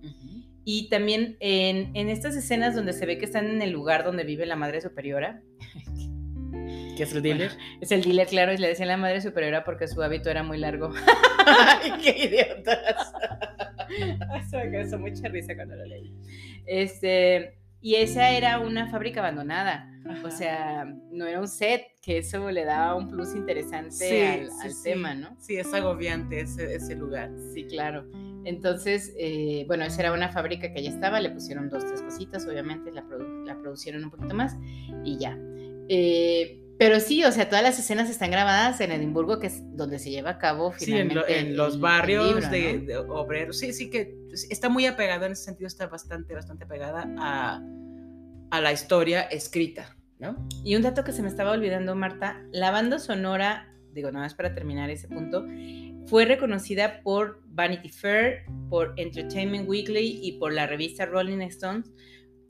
y 0.63 0.89
también 0.89 1.37
en, 1.39 1.91
en 1.95 2.09
estas 2.09 2.35
escenas 2.35 2.75
donde 2.75 2.93
se 2.93 3.05
ve 3.05 3.17
que 3.17 3.25
están 3.25 3.47
en 3.47 3.61
el 3.61 3.71
lugar 3.71 4.03
donde 4.03 4.23
vive 4.23 4.45
la 4.45 4.55
madre 4.55 4.81
superiora. 4.81 5.41
¿Qué 6.97 7.03
es 7.03 7.13
el 7.13 7.21
dealer? 7.21 7.51
Es 7.81 7.91
el 7.91 8.01
dealer, 8.03 8.25
claro, 8.27 8.53
y 8.53 8.57
le 8.57 8.69
decían 8.69 8.87
la 8.87 8.95
madre 8.97 9.21
superiora 9.21 9.63
porque 9.65 9.87
su 9.87 10.01
hábito 10.01 10.29
era 10.29 10.43
muy 10.43 10.57
largo. 10.57 10.91
¡Ay, 11.45 11.91
qué 12.01 12.25
idiotas! 12.27 13.13
Eso 14.47 14.57
me 14.57 14.71
causó 14.71 14.97
mucha 14.97 15.27
risa 15.27 15.55
cuando 15.55 15.75
lo 15.75 15.85
leí. 15.85 16.13
Este, 16.65 17.57
y 17.85 17.95
esa 17.97 18.31
era 18.31 18.59
una 18.59 18.87
fábrica 18.89 19.19
abandonada. 19.19 19.91
O 20.23 20.31
sea, 20.31 20.85
no 21.11 21.25
era 21.27 21.39
un 21.39 21.47
set, 21.47 21.83
que 22.01 22.17
eso 22.19 22.49
le 22.51 22.63
daba 22.65 22.95
un 22.95 23.07
plus 23.09 23.35
interesante 23.35 23.91
Sí, 23.91 24.21
al, 24.21 24.47
sí, 24.51 24.57
al 24.63 24.71
sí. 24.73 24.83
tema, 24.83 25.13
¿no? 25.13 25.35
Sí, 25.39 25.57
es 25.57 25.71
agobiante 25.73 26.39
ese, 26.41 26.75
ese 26.75 26.95
lugar. 26.95 27.31
Sí, 27.53 27.63
claro. 27.65 28.05
Entonces, 28.43 29.13
eh, 29.19 29.65
bueno, 29.67 29.83
esa 29.83 30.01
era 30.01 30.13
una 30.13 30.29
fábrica 30.29 30.71
que 30.73 30.81
ya 30.83 30.89
estaba, 30.89 31.19
le 31.19 31.29
pusieron 31.29 31.69
dos, 31.69 31.85
tres 31.85 32.01
cositas, 32.01 32.45
obviamente, 32.47 32.91
la, 32.91 33.03
produ- 33.03 33.45
la 33.45 33.55
producieron 33.59 34.03
un 34.03 34.09
poquito 34.11 34.33
más 34.35 34.55
y 35.03 35.17
ya. 35.17 35.37
Eh, 35.89 36.61
pero 36.77 36.99
sí, 36.99 37.23
o 37.23 37.31
sea, 37.31 37.47
todas 37.49 37.63
las 37.63 37.79
escenas 37.79 38.09
están 38.09 38.31
grabadas 38.31 38.81
en 38.81 38.91
Edimburgo, 38.91 39.39
que 39.39 39.47
es 39.47 39.61
donde 39.77 39.97
se 39.97 40.09
lleva 40.11 40.31
a 40.31 40.37
cabo 40.37 40.73
Sí, 40.77 40.85
en, 40.91 41.09
finalmente. 41.09 41.15
lo- 41.15 41.27
en 41.27 41.45
el- 41.47 41.55
los 41.57 41.79
barrios 41.79 42.25
libro, 42.35 42.49
de, 42.49 42.73
¿no? 42.79 42.85
de 42.85 42.97
obreros. 42.97 43.57
Sí, 43.59 43.73
sí 43.73 43.89
que 43.89 44.15
está 44.51 44.69
muy 44.69 44.85
apegado 44.85 45.25
en 45.25 45.31
ese 45.31 45.45
sentido, 45.45 45.67
está 45.67 45.87
bastante, 45.87 46.33
bastante 46.35 46.65
pegada 46.65 47.09
a, 47.17 47.61
a 48.57 48.61
la 48.61 48.71
historia 48.73 49.21
escrita, 49.23 49.97
¿no? 50.19 50.47
Y 50.63 50.75
un 50.75 50.81
dato 50.81 51.03
que 51.03 51.11
se 51.11 51.21
me 51.21 51.27
estaba 51.27 51.51
olvidando, 51.51 51.95
Marta, 51.95 52.41
la 52.51 52.71
banda 52.71 52.99
sonora, 52.99 53.73
digo, 53.93 54.11
nada 54.11 54.25
más 54.25 54.33
para 54.35 54.53
terminar 54.53 54.89
ese 54.89 55.07
punto, 55.07 55.45
fue 56.07 56.25
reconocida 56.25 57.01
por 57.01 57.41
Vanity 57.47 57.89
Fair, 57.89 58.45
por 58.69 58.93
Entertainment 58.97 59.67
Weekly 59.67 60.19
y 60.21 60.33
por 60.33 60.53
la 60.53 60.67
revista 60.67 61.05
Rolling 61.05 61.41
Stones, 61.43 61.91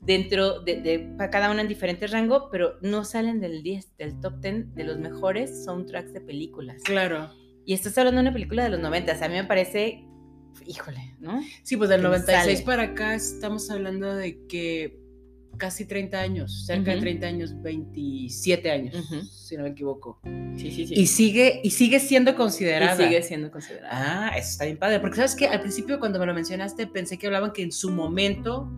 dentro 0.00 0.60
de, 0.60 0.80
de- 0.82 0.98
para 1.16 1.30
cada 1.30 1.50
una 1.50 1.62
en 1.62 1.68
diferente 1.68 2.06
rango, 2.06 2.48
pero 2.50 2.74
no 2.82 3.04
salen 3.04 3.40
del 3.40 3.62
10, 3.62 3.96
del 3.96 4.20
top 4.20 4.40
10 4.40 4.74
de 4.74 4.84
los 4.84 4.98
mejores 4.98 5.64
soundtracks 5.64 6.12
de 6.12 6.20
películas. 6.20 6.82
Claro. 6.84 7.30
Y 7.64 7.72
estás 7.72 7.96
hablando 7.98 8.18
de 8.20 8.28
una 8.28 8.32
película 8.32 8.62
de 8.64 8.70
los 8.70 8.80
90, 8.80 9.24
a 9.24 9.28
mí 9.28 9.34
me 9.34 9.44
parece, 9.44 10.04
híjole, 10.66 11.16
¿no? 11.18 11.40
Sí, 11.64 11.76
pues 11.76 11.88
del 11.90 12.00
Que 12.02 12.06
96 12.08 12.58
sale. 12.58 12.64
para 12.66 12.82
acá 12.92 13.14
estamos 13.14 13.68
hablando 13.70 14.14
de 14.14 14.46
que 14.46 15.00
casi 15.56 15.84
30 15.86 16.20
años, 16.20 16.64
cerca 16.66 16.90
de 16.90 16.96
Ujú. 16.96 17.04
30 17.04 17.26
años, 17.26 17.62
27 17.62 18.70
años, 18.70 18.94
Ujú. 18.94 19.24
si 19.24 19.56
no 19.56 19.62
me 19.64 19.70
equivoco. 19.70 20.20
Sí, 20.56 20.70
sí, 20.70 20.86
sí. 20.86 20.94
Y 20.96 21.06
sigue, 21.06 21.60
y 21.62 21.70
sigue 21.70 22.00
siendo 22.00 22.32
Y 22.32 22.34
considerada. 22.34 22.96
sigue 22.96 23.22
siendo 23.22 23.50
considerada. 23.50 23.88
Ah, 24.30 24.36
eso 24.38 24.50
está 24.50 24.64
bien 24.64 24.78
padre. 24.78 25.00
Porque 25.00 25.16
sabes 25.16 25.34
que 25.34 25.46
al 25.46 25.60
principio 25.60 25.98
cuando 25.98 26.18
me 26.18 26.26
lo 26.26 26.34
mencionaste 26.34 26.86
pensé 26.86 27.18
que 27.18 27.26
hablaban 27.26 27.52
que 27.52 27.62
en 27.62 27.72
su 27.72 27.90
momento 27.90 28.70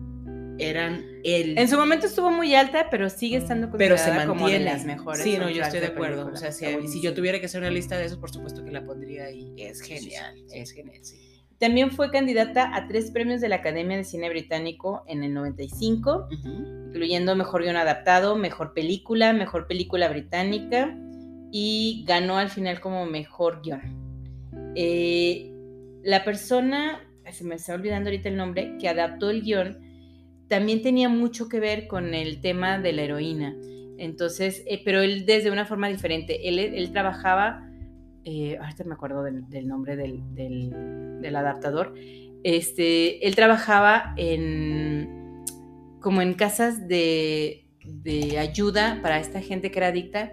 eran 0.57 1.05
el... 1.23 1.57
En 1.57 1.69
su 1.69 1.77
momento 1.77 2.07
estuvo 2.07 2.31
muy 2.31 2.53
alta, 2.53 2.89
pero 2.89 3.09
sigue 3.09 3.37
estando 3.37 3.69
pero 3.71 3.95
se 3.97 4.03
considerada 4.03 4.27
como 4.27 4.47
de 4.47 4.53
mantiene. 4.55 4.65
las 4.73 4.85
mejores. 4.85 5.23
Sí, 5.23 5.37
no, 5.37 5.49
yo 5.49 5.63
estoy 5.63 5.79
de 5.79 5.87
de 5.87 5.93
acuerdo. 5.93 6.29
O 6.33 6.35
sea, 6.35 6.51
si, 6.51 6.65
si 6.89 7.01
yo 7.01 7.13
tuviera 7.13 7.39
que 7.39 7.45
hacer 7.45 7.61
una 7.61 7.69
lista 7.71 7.97
de 7.97 8.05
esos, 8.05 8.17
por 8.17 8.29
supuesto 8.31 8.63
que 8.65 8.71
la 8.71 8.83
pondría 8.83 9.25
ahí. 9.25 9.53
Es 9.57 9.79
Sí, 9.79 9.85
sí, 9.85 9.93
genial, 9.93 10.33
sí, 10.35 10.43
sí. 10.49 10.57
es 10.59 10.71
genial, 10.71 10.99
sí. 11.01 11.15
También 11.59 11.91
fue 11.91 12.09
candidata 12.09 12.73
a 12.73 12.87
tres 12.87 13.11
premios 13.11 13.41
de 13.41 13.49
la 13.49 13.57
Academia 13.57 13.97
de 13.97 14.05
Cine 14.05 14.29
Británico 14.29 15.03
en 15.07 15.23
el 15.23 15.33
95, 15.33 16.27
Ujú. 16.31 16.49
incluyendo 16.87 17.35
Mejor 17.35 17.63
Guión 17.63 17.75
Adaptado, 17.75 18.37
Mejor 18.37 18.73
Película, 18.73 19.33
Mejor 19.33 19.67
Película 19.67 20.07
Británica 20.07 20.97
y 21.51 22.05
ganó 22.07 22.37
al 22.37 22.49
final 22.49 22.79
como 22.79 23.05
Mejor 23.05 23.61
Guión. 23.61 23.81
Eh, 24.75 25.51
la 26.03 26.23
persona, 26.23 27.01
se 27.29 27.43
me 27.43 27.55
está 27.55 27.73
olvidando 27.73 28.09
ahorita 28.09 28.29
el 28.29 28.37
nombre, 28.37 28.77
que 28.79 28.87
adaptó 28.87 29.29
el 29.29 29.41
guion, 29.41 29.77
también 30.47 30.81
tenía 30.81 31.09
mucho 31.09 31.49
que 31.49 31.59
ver 31.59 31.87
con 31.87 32.13
el 32.13 32.41
tema 32.41 32.79
de 32.79 32.93
la 32.93 33.03
heroína. 33.03 33.55
Entonces, 33.97 34.63
eh, 34.65 34.81
pero 34.85 35.01
él 35.01 35.25
desde 35.25 35.51
una 35.51 35.65
forma 35.65 35.89
diferente. 35.89 36.47
Él, 36.47 36.57
él 36.57 36.91
trabajaba, 36.91 37.68
eh, 38.25 38.57
ahorita 38.59 38.83
me 38.83 38.93
acuerdo 38.93 39.23
del, 39.23 39.49
del 39.49 39.67
nombre 39.67 39.95
del, 39.95 40.21
del- 40.35 41.19
del 41.21 41.35
adaptador. 41.35 41.93
Este, 42.43 43.25
él 43.27 43.35
trabajaba 43.35 44.13
en 44.17 45.43
como 46.01 46.21
en 46.21 46.33
casas 46.33 46.87
de, 46.87 47.65
de 47.83 48.37
ayuda 48.39 48.99
para 49.01 49.19
esta 49.19 49.41
gente 49.41 49.69
que 49.69 49.79
era 49.79 49.87
adicta 49.87 50.31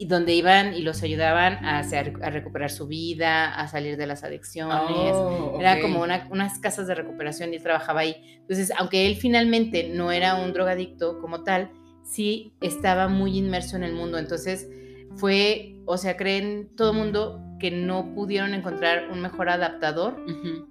y 0.00 0.06
donde 0.06 0.32
iban 0.34 0.74
y 0.74 0.82
los 0.82 1.02
ayudaban 1.02 1.64
a, 1.64 1.80
hacer, 1.80 2.12
a 2.22 2.30
recuperar 2.30 2.70
su 2.70 2.86
vida, 2.86 3.52
a 3.52 3.66
salir 3.66 3.96
de 3.96 4.06
las 4.06 4.22
adicciones. 4.22 5.12
Oh, 5.16 5.56
Era 5.58 5.80
como 5.80 6.00
una- 6.02 6.28
unas 6.30 6.60
casas 6.60 6.86
de 6.86 6.94
recuperación 6.94 7.52
y 7.52 7.56
él 7.56 7.62
trabajaba 7.64 8.00
ahí. 8.02 8.14
Entonces, 8.42 8.72
aunque 8.78 9.06
él 9.08 9.16
finalmente 9.16 9.88
no 9.92 10.12
era 10.12 10.36
un 10.36 10.52
drogadicto 10.52 11.18
como 11.20 11.42
tal, 11.42 11.72
sí 12.04 12.52
estaba 12.60 13.08
muy 13.08 13.36
inmerso 13.36 13.74
en 13.76 13.82
el 13.82 13.92
mundo. 13.94 14.18
Entonces, 14.18 14.68
fue, 15.16 15.74
o 15.88 15.96
sea, 15.96 16.16
creen 16.16 16.70
todo 16.76 16.90
el 16.92 16.98
mundo 16.98 17.42
que 17.58 17.70
no 17.70 18.14
pudieron 18.14 18.54
encontrar 18.54 19.10
un 19.10 19.20
mejor 19.20 19.48
adaptador 19.48 20.22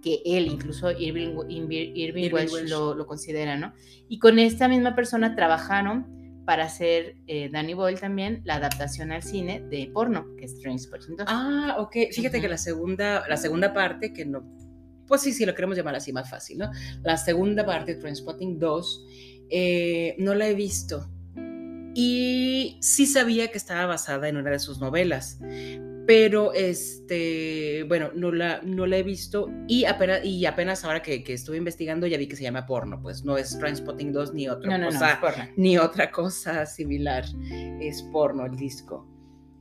que 0.02 0.22
él, 0.26 0.48
incluso 0.48 0.92
Irving, 0.92 1.36
Irving, 1.50 2.32
Welsh, 2.32 2.54
Welsh. 2.54 2.70
Lo, 2.70 2.94
lo 2.94 3.06
considera, 3.08 3.58
¿no? 3.58 3.74
Y 4.08 4.20
con 4.20 4.40
esta 4.40 4.68
misma 4.68 4.96
persona 4.96 5.36
trabajaron 5.36 6.18
para 6.46 6.64
hacer 6.64 7.18
eh, 7.28 7.50
Danny 7.52 7.74
Boyle 7.74 8.00
también 8.00 8.42
la 8.46 8.56
adaptación 8.56 9.12
al 9.12 9.22
cine 9.22 9.60
de 9.70 9.92
porno, 9.94 10.28
que 10.38 10.46
es 10.46 10.58
Trainspotting 10.62 11.18
2. 11.18 11.28
Ah, 11.28 11.76
ok. 11.80 11.96
Fíjate 12.14 12.40
que 12.40 12.48
la 12.48 12.58
segunda, 12.58 13.28
la 13.28 13.36
segunda 13.36 13.74
parte, 13.74 14.14
que 14.14 14.24
no, 14.26 14.44
pues 15.08 15.22
sí, 15.22 15.34
sí, 15.34 15.46
lo 15.46 15.54
queremos 15.54 15.76
llamar 15.76 15.96
así 15.96 16.14
más 16.14 16.30
fácil, 16.30 16.60
¿no? 16.60 16.72
La 17.04 17.18
segunda 17.18 17.66
parte, 17.66 17.96
Transpotting 17.96 18.60
2, 18.60 19.06
eh, 19.50 20.16
no 20.20 20.36
la 20.36 20.48
he 20.48 20.54
visto. 20.54 21.10
Y 22.00 22.78
sí 22.80 23.08
sabía 23.08 23.48
que 23.48 23.58
estaba 23.58 23.88
basada 23.88 24.30
en 24.30 24.38
una 24.38 24.52
de 24.52 24.60
sus 24.60 24.80
novelas. 24.80 25.40
Pero, 26.06 26.54
este, 26.54 27.86
bueno, 27.88 28.12
no 28.14 28.32
la, 28.32 28.62
no 28.62 28.86
la 28.86 28.98
he 28.98 29.04
visto 29.04 29.50
y 29.68 29.86
apenas, 29.86 30.24
y 30.24 30.46
apenas 30.46 30.86
ahora 30.86 31.02
que, 31.02 31.24
que 31.24 31.34
estuve 31.34 31.58
investigando 31.58 32.06
ya 32.06 32.20
vi 32.20 32.28
que 32.28 32.36
se 32.36 32.44
llama 32.44 32.68
porno, 32.68 33.02
pues 33.02 33.26
no 33.26 33.36
es 33.36 33.58
Transpotting 33.58 34.14
2 34.14 34.36
ni 34.36 34.48
otra 34.48 34.78
no, 34.78 34.80
no, 34.92 34.92
no, 34.92 35.20
cosa 35.20 35.50
ni 35.58 35.80
otra 35.80 36.12
cosa 36.12 36.68
similar. 36.68 37.26
Es 37.82 38.04
porno 38.14 38.46
el 38.46 38.56
disco. 38.56 39.08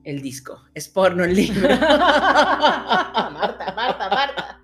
El 0.04 0.20
disco. 0.20 0.60
Es 0.74 0.90
porno 0.90 1.24
el 1.24 1.34
libro. 1.34 1.68
Marta, 1.70 3.72
Marta, 3.74 4.10
Marta. 4.10 4.60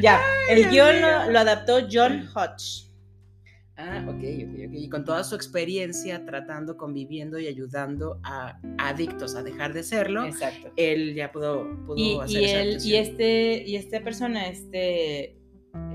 Ya, 0.00 0.22
el 0.48 0.70
guion 0.70 1.02
lo 1.02 1.38
adaptó 1.38 1.86
John 1.92 2.26
Hodge. 2.34 2.87
Ah, 3.80 4.04
ok, 4.08 4.16
ok, 4.16 4.54
ok. 4.66 4.72
Y 4.72 4.88
con 4.88 5.04
toda 5.04 5.22
su 5.22 5.36
experiencia 5.36 6.24
tratando, 6.24 6.76
conviviendo 6.76 7.38
y 7.38 7.46
ayudando 7.46 8.18
a 8.24 8.58
adictos 8.78 9.36
a 9.36 9.42
dejar 9.44 9.72
de 9.72 9.84
serlo, 9.84 10.24
Exacto. 10.24 10.72
él 10.76 11.14
ya 11.14 11.30
pudo, 11.30 11.68
pudo 11.86 11.96
Y, 11.96 12.18
hacer 12.18 12.40
y 12.40 12.44
esa 12.44 12.60
él, 12.62 12.78
y 12.84 12.94
este, 12.96 13.64
y 13.68 13.76
esta 13.76 14.02
persona, 14.02 14.48
este 14.48 15.36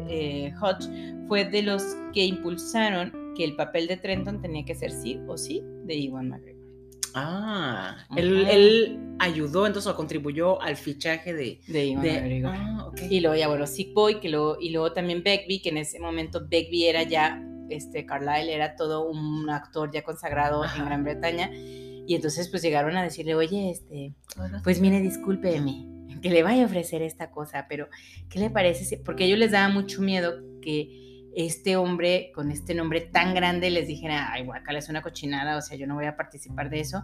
eh, 0.08 0.54
Hodge, 0.62 0.88
fue 1.28 1.44
de 1.46 1.62
los 1.62 1.84
que 2.14 2.24
impulsaron 2.26 3.34
que 3.36 3.44
el 3.44 3.56
papel 3.58 3.88
de 3.88 3.98
Trenton 3.98 4.42
tenía 4.42 4.64
que 4.64 4.76
ser 4.76 4.92
sí 4.92 5.20
o 5.28 5.38
sí 5.38 5.62
de 5.86 5.96
Iwan 5.96 6.30
McGregor. 6.30 6.64
Ah, 7.16 7.98
él, 8.16 8.98
ayudó 9.20 9.68
entonces 9.68 9.92
o 9.92 9.96
contribuyó 9.96 10.62
al 10.62 10.78
fichaje 10.78 11.34
de... 11.34 11.60
De 11.68 11.86
Iwan 11.88 12.02
de 12.04 12.12
McGregor. 12.14 12.52
ah. 12.56 12.92
Y 13.10 13.20
luego 13.20 13.36
ya, 13.36 13.48
bueno, 13.50 13.68
Sick 13.68 13.94
Boy, 13.94 14.20
que 14.20 14.30
luego, 14.30 14.58
y 14.60 14.70
luego 14.72 14.94
también 14.94 15.22
Begbie, 15.22 15.62
que 15.62 15.70
en 15.70 15.78
ese 15.78 16.00
momento 16.00 16.48
Begbie 16.48 16.90
era 16.90 17.04
ya, 17.04 17.44
este, 17.76 18.06
Carlyle 18.06 18.54
era 18.54 18.76
todo 18.76 19.10
un 19.10 19.50
actor 19.50 19.92
ya 19.92 20.04
consagrado 20.04 20.64
Ajá. 20.64 20.80
en 20.80 20.86
Gran 20.86 21.04
Bretaña. 21.04 21.50
Y 22.06 22.16
entonces 22.16 22.50
pues 22.50 22.62
llegaron 22.62 22.98
a 22.98 23.04
decirle, 23.04 23.36
oye, 23.36 23.72
este, 23.72 24.14
pues 24.64 24.82
mire, 24.82 25.00
discúlpeme, 25.00 25.88
que 26.22 26.30
le 26.30 26.44
vaya 26.44 26.64
a 26.64 26.66
ofrecer 26.66 27.02
esta 27.02 27.32
cosa, 27.32 27.66
pero 27.70 27.88
¿qué 28.30 28.40
le 28.40 28.50
parece? 28.50 28.84
si-?" 28.84 28.98
Porque 28.98 29.24
a 29.24 29.28
ellos 29.28 29.40
les 29.40 29.52
daba 29.52 29.70
mucho 29.70 30.02
miedo 30.02 30.42
que 30.62 31.13
este 31.36 31.76
hombre 31.76 32.32
con 32.34 32.52
este 32.52 32.76
nombre 32.76 33.02
tan 33.02 33.34
grande 33.34 33.70
les 33.70 33.88
dijera, 33.88 34.32
ay, 34.32 34.44
guacala, 34.46 34.80
es 34.80 34.90
una 34.90 35.02
cochinada, 35.02 35.58
o 35.58 35.62
sea, 35.62 35.78
yo 35.78 35.88
no 35.88 35.96
voy 35.96 36.06
a 36.06 36.16
participar 36.16 36.70
de 36.70 36.80
eso, 36.80 37.04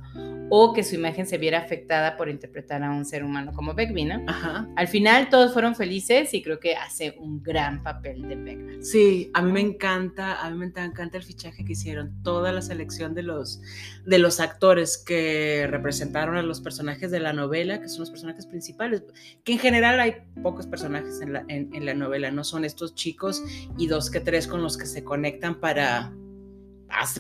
o 0.50 0.74
que 0.74 0.84
su 0.84 0.96
imagen 0.96 1.26
se 1.26 1.38
viera 1.38 1.60
afectada 1.60 2.18
por 2.18 2.30
interpretar 2.30 2.84
a 2.84 2.92
un 2.92 3.06
ser 3.06 3.24
humano 3.24 3.52
como 3.54 3.74
Begbie, 3.74 4.06
¿no? 4.06 4.24
Ajá. 4.28 4.68
Al 4.76 4.88
final 4.88 5.30
todos 5.30 5.54
fueron 5.54 5.76
felices 5.76 6.34
y 6.34 6.42
creo 6.42 6.60
que 6.60 6.76
hace 6.76 7.16
un 7.20 7.42
gran 7.42 7.84
papel 7.84 8.22
de 8.28 8.36
Begbie. 8.36 8.84
Sí, 8.84 9.32
a 9.34 9.42
mí 9.42 9.52
me 9.52 9.62
encanta, 9.62 10.42
a 10.42 10.50
mí 10.50 10.58
me 10.58 10.66
encanta 10.66 11.18
el 11.18 11.24
fichaje 11.24 11.66
que 11.66 11.74
hicieron, 11.74 12.22
toda 12.24 12.52
la 12.52 12.62
selección 12.62 13.14
de 13.14 13.24
los, 13.24 13.62
de 14.06 14.20
los 14.20 14.40
actores 14.40 14.98
que 14.98 15.68
representaron 15.70 16.38
a 16.38 16.44
los 16.44 16.62
personajes 16.62 17.12
de 17.12 17.20
la 17.20 17.34
novela, 17.34 17.82
que 17.82 17.90
son 17.90 18.02
los 18.02 18.10
personajes 18.10 18.46
principales, 18.46 19.04
que 19.44 19.54
en 19.54 19.60
general 19.60 20.00
hay 20.00 20.16
pocos 20.42 20.68
personajes 20.68 21.22
en 21.22 21.34
la, 21.34 21.46
en, 21.48 21.74
en 21.74 21.86
la 21.86 21.94
novela, 21.94 22.32
no 22.32 22.44
son 22.44 22.66
estos 22.66 22.96
chicos 22.96 23.44
y 23.78 23.88
dos 23.88 24.10
que 24.10 24.19
tres 24.20 24.48
con 24.48 24.62
los 24.62 24.78
que 24.78 24.86
se 24.86 25.04
conectan 25.04 25.60
para, 25.60 26.14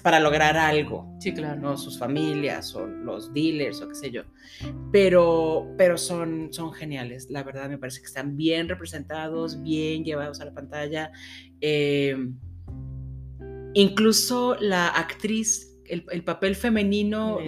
para 0.02 0.20
lograr 0.20 0.58
algo. 0.58 1.16
Sí, 1.20 1.34
claro. 1.34 1.60
¿no? 1.60 1.78
sus 1.78 1.98
familias 1.98 2.76
o 2.76 2.88
los 2.88 3.34
dealers 3.34 3.82
o 3.82 3.90
qué 3.90 3.96
sé 3.96 4.12
yo. 4.12 4.24
Pero, 4.92 5.74
pero 5.78 5.98
son, 5.98 6.52
son 6.52 6.74
geniales, 6.74 7.30
la 7.30 7.44
verdad 7.44 7.70
me 7.70 7.78
parece 7.78 8.00
que 8.00 8.08
están 8.08 8.36
bien 8.36 8.68
representados, 8.68 9.62
bien 9.62 10.04
llevados 10.04 10.42
a 10.42 10.46
la 10.46 10.54
pantalla. 10.54 11.12
Eh, 11.62 12.16
incluso 13.74 14.56
la 14.60 14.88
actriz, 14.88 15.78
el, 15.86 16.06
el 16.12 16.24
papel 16.24 16.56
femenino, 16.56 17.40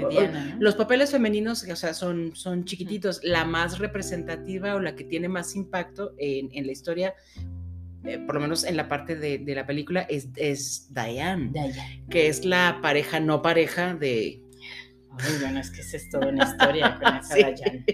los 0.60 0.76
papeles 0.76 1.12
femeninos, 1.12 1.64
o 1.64 1.76
sea, 1.76 1.94
son, 1.94 2.36
son 2.36 2.66
chiquititos. 2.66 3.20
La 3.24 3.46
más 3.46 3.80
representativa 3.80 4.76
o 4.76 4.80
la 4.80 4.96
que 4.96 5.04
tiene 5.04 5.30
más 5.30 5.56
impacto 5.56 6.14
en, 6.18 6.50
en 6.54 6.66
la 6.66 6.72
historia, 6.72 7.14
eh, 8.06 8.20
por 8.20 8.36
lo 8.36 8.42
menos 8.42 8.64
en 8.64 8.76
la 8.78 8.88
parte 8.88 9.16
de, 9.16 9.38
de 9.40 9.56
la 9.56 9.66
película, 9.66 10.02
es, 10.02 10.30
es 10.36 10.88
Diane, 10.94 11.50
Diana. 11.54 11.74
que 12.10 12.28
es 12.28 12.46
la 12.46 12.80
pareja 12.82 13.20
no 13.20 13.42
pareja 13.42 13.94
de, 13.96 14.42
Ay, 15.20 15.34
bueno, 15.42 15.60
es 15.60 15.70
que 15.72 15.82
esa 15.82 15.98
es 15.98 16.10
toda 16.10 16.28
una 16.30 16.46
historia 16.46 16.98
con 17.02 17.16
esa 17.18 17.36
Sí. 17.36 17.44
Diana. 17.44 17.86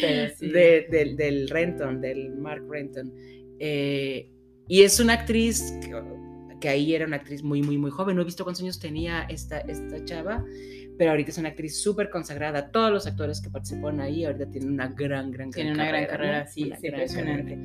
Pero 0.00 0.34
sí. 0.38 0.48
de- 0.50 0.86
del, 0.90 1.16
del 1.16 1.48
Renton, 1.48 2.00
del 2.00 2.30
Mark 2.36 2.62
Renton. 2.68 3.12
Eh, 3.58 4.30
y 4.68 4.82
es 4.82 5.00
una 5.00 5.14
actriz 5.14 5.72
que, 5.82 5.92
que 6.60 6.68
ahí 6.68 6.94
era 6.94 7.06
una 7.06 7.16
actriz 7.16 7.42
muy, 7.42 7.62
muy, 7.62 7.78
muy 7.78 7.90
joven. 7.90 8.14
No 8.16 8.22
he 8.22 8.24
visto 8.24 8.44
cuántos 8.44 8.62
años 8.62 8.78
tenía 8.78 9.22
esta, 9.28 9.58
esta 9.60 10.04
chava, 10.04 10.44
pero 10.98 11.10
ahorita 11.10 11.30
es 11.30 11.38
una 11.38 11.48
actriz 11.48 11.80
súper 11.82 12.10
consagrada. 12.10 12.70
Todos 12.70 12.92
los 12.92 13.06
actores 13.06 13.40
que 13.40 13.50
participaron 13.50 14.00
ahí 14.00 14.24
ahorita 14.24 14.50
tienen 14.50 14.70
una 14.72 14.88
gran, 14.88 15.30
gran, 15.32 15.50
Tiene 15.50 15.72
una 15.72 15.86
gran 15.86 16.06
carrera, 16.06 16.46
sí, 16.46 16.68
gran 16.68 16.84
impresionante. 16.84 17.58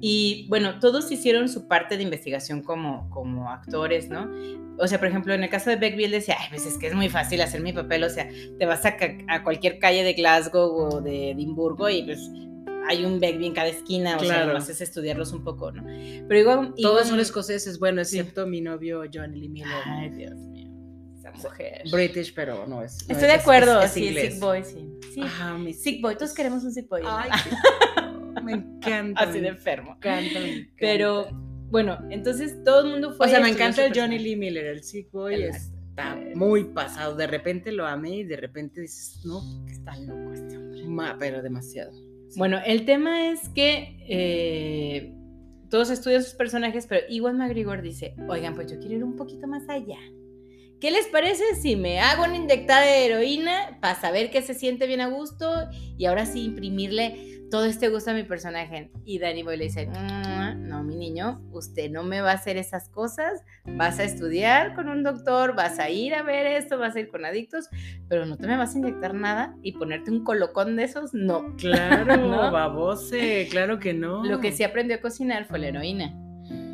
Y 0.00 0.46
bueno, 0.48 0.78
todos 0.78 1.10
hicieron 1.10 1.48
su 1.48 1.66
parte 1.66 1.96
de 1.96 2.02
investigación 2.04 2.62
como, 2.62 3.08
como 3.10 3.50
actores, 3.50 4.08
¿no? 4.08 4.30
O 4.78 4.86
sea, 4.86 4.98
por 4.98 5.08
ejemplo, 5.08 5.34
en 5.34 5.42
el 5.42 5.50
caso 5.50 5.70
de 5.70 5.76
Begbie, 5.76 6.04
él 6.04 6.12
decía, 6.12 6.36
ay, 6.38 6.46
pues 6.50 6.64
es 6.66 6.78
que 6.78 6.86
es 6.86 6.94
muy 6.94 7.08
fácil 7.08 7.40
hacer 7.40 7.60
mi 7.60 7.72
papel, 7.72 8.04
o 8.04 8.08
sea, 8.10 8.28
te 8.58 8.64
vas 8.64 8.84
a, 8.86 8.96
a 9.26 9.42
cualquier 9.42 9.80
calle 9.80 10.04
de 10.04 10.12
Glasgow 10.12 10.70
o 10.70 11.00
de 11.00 11.32
Edimburgo 11.32 11.88
y 11.90 12.04
pues 12.04 12.20
hay 12.88 13.04
un 13.04 13.18
Begbie 13.18 13.48
en 13.48 13.54
cada 13.54 13.66
esquina, 13.68 14.16
o 14.16 14.20
sea, 14.20 14.28
Claro. 14.28 14.46
nomás 14.52 14.68
es 14.68 14.80
estudiarlos 14.80 15.32
un 15.32 15.42
poco, 15.42 15.72
¿no? 15.72 15.82
Pero 16.28 16.38
igual... 16.40 16.74
Todos 16.80 17.08
son 17.08 17.18
escoceses, 17.18 17.78
bueno, 17.80 18.04
Sí. 18.04 18.18
excepto 18.20 18.46
mi 18.46 18.60
novio 18.60 19.02
Johnny 19.12 19.40
Lee 19.40 19.48
Miller. 19.48 19.68
Ay, 19.84 20.10
Dios 20.10 20.36
mío, 20.36 20.70
esa 21.18 21.32
mujer. 21.32 21.82
British, 21.90 22.32
pero 22.32 22.66
no 22.68 22.82
es. 22.82 23.04
no 23.08 23.14
Estoy 23.14 23.28
es- 23.28 23.34
de 23.34 23.40
acuerdo, 23.40 23.80
es- 23.80 23.86
es 23.86 23.92
sí, 23.92 24.06
inglés. 24.06 24.32
Sick 24.34 24.40
Boy, 24.40 24.62
sí. 24.64 24.88
Sí, 25.12 25.20
Ajá, 25.22 25.54
mi 25.58 25.74
Sick 25.74 26.00
Boy, 26.00 26.14
todos 26.14 26.32
queremos 26.32 26.62
un 26.62 26.72
Sick 26.72 26.88
Boy. 26.88 27.02
¿no? 27.02 27.08
me 28.42 28.52
encanta. 28.52 29.20
Así 29.22 29.34
de 29.34 29.40
me 29.42 29.48
enfermo. 29.48 29.92
encanta, 29.96 30.40
me 30.40 30.52
encanta. 30.52 30.72
Pero 30.78 31.28
bueno, 31.70 31.98
entonces 32.10 32.62
todo 32.64 32.84
el 32.84 32.90
mundo 32.92 33.12
fue. 33.12 33.26
O 33.26 33.30
sea, 33.30 33.40
me 33.40 33.50
encanta 33.50 33.84
el 33.84 33.92
Johnny. 33.94 34.18
Lee 34.18 34.36
Miller, 34.36 34.66
el 34.66 34.78
El 34.78 35.42
está 35.44 36.12
actor. 36.12 36.36
muy 36.36 36.64
pasado. 36.64 37.14
De 37.16 37.26
repente 37.26 37.72
lo 37.72 37.86
amé 37.86 38.16
y 38.18 38.24
de 38.24 38.36
repente 38.36 38.80
dices, 38.80 39.20
no, 39.24 39.42
Está 39.68 39.96
loco 39.98 40.32
este 40.32 40.56
hombre. 40.56 40.84
ma, 40.84 41.16
pero 41.18 41.42
demasiado. 41.42 41.92
Bueno, 42.36 42.58
el 42.64 42.84
tema 42.84 43.30
es 43.30 43.48
que 43.50 43.96
eh, 44.08 45.14
todos 45.70 45.90
estudian 45.90 46.22
sus 46.22 46.34
personajes, 46.34 46.86
pero 46.86 47.06
Iwan 47.08 47.36
McGregor 47.38 47.82
dice, 47.82 48.14
oigan, 48.28 48.54
pues 48.54 48.70
yo 48.70 48.78
quiero 48.78 48.96
ir 48.96 49.04
un 49.04 49.16
poquito 49.16 49.46
más 49.46 49.68
allá. 49.68 49.98
¿Qué 50.80 50.90
les 50.92 51.06
parece 51.08 51.42
si 51.60 51.74
me 51.74 51.98
hago 52.00 52.24
una 52.24 52.36
inyectada 52.36 52.82
de 52.82 53.06
heroína 53.06 53.78
para 53.80 54.00
saber 54.00 54.30
que 54.30 54.42
se 54.42 54.54
siente 54.54 54.86
bien 54.86 55.00
a 55.00 55.08
gusto 55.08 55.50
y 55.96 56.04
ahora 56.04 56.24
sí 56.24 56.44
imprimirle 56.44 57.37
todo 57.50 57.64
este 57.64 57.88
gusto 57.88 58.10
a 58.10 58.14
mi 58.14 58.22
personaje? 58.24 58.90
Y 59.04 59.18
Danny 59.18 59.42
Boy 59.42 59.56
le 59.56 59.64
dice, 59.64 59.86
"Mm, 59.86 60.68
no, 60.68 60.82
mi 60.84 60.96
niño, 60.96 61.40
usted 61.52 61.90
no 61.90 62.02
me 62.02 62.20
va 62.20 62.32
a 62.32 62.34
hacer 62.34 62.56
esas 62.56 62.88
cosas, 62.88 63.42
vas 63.64 63.98
a 63.98 64.04
estudiar 64.04 64.74
con 64.74 64.88
un 64.88 65.02
doctor, 65.02 65.54
vas 65.54 65.78
a 65.78 65.90
ir 65.90 66.14
a 66.14 66.22
ver 66.22 66.46
esto, 66.46 66.78
vas 66.78 66.96
a 66.96 67.00
ir 67.00 67.08
con 67.08 67.24
adictos, 67.24 67.68
pero 68.08 68.26
no 68.26 68.36
te 68.36 68.46
me 68.46 68.56
vas 68.56 68.74
a 68.74 68.78
inyectar 68.78 69.14
nada 69.14 69.56
y 69.62 69.72
ponerte 69.72 70.10
un 70.10 70.24
colocón 70.24 70.76
de 70.76 70.84
esos, 70.84 71.14
no. 71.14 71.54
Claro, 71.56 72.16
¿No? 72.16 72.52
babose, 72.52 73.48
claro 73.50 73.78
que 73.78 73.94
no. 73.94 74.24
Lo 74.24 74.40
que 74.40 74.52
sí 74.52 74.62
aprendió 74.64 74.96
a 74.96 75.00
cocinar 75.00 75.44
fue 75.46 75.58
la 75.58 75.68
heroína. 75.68 76.14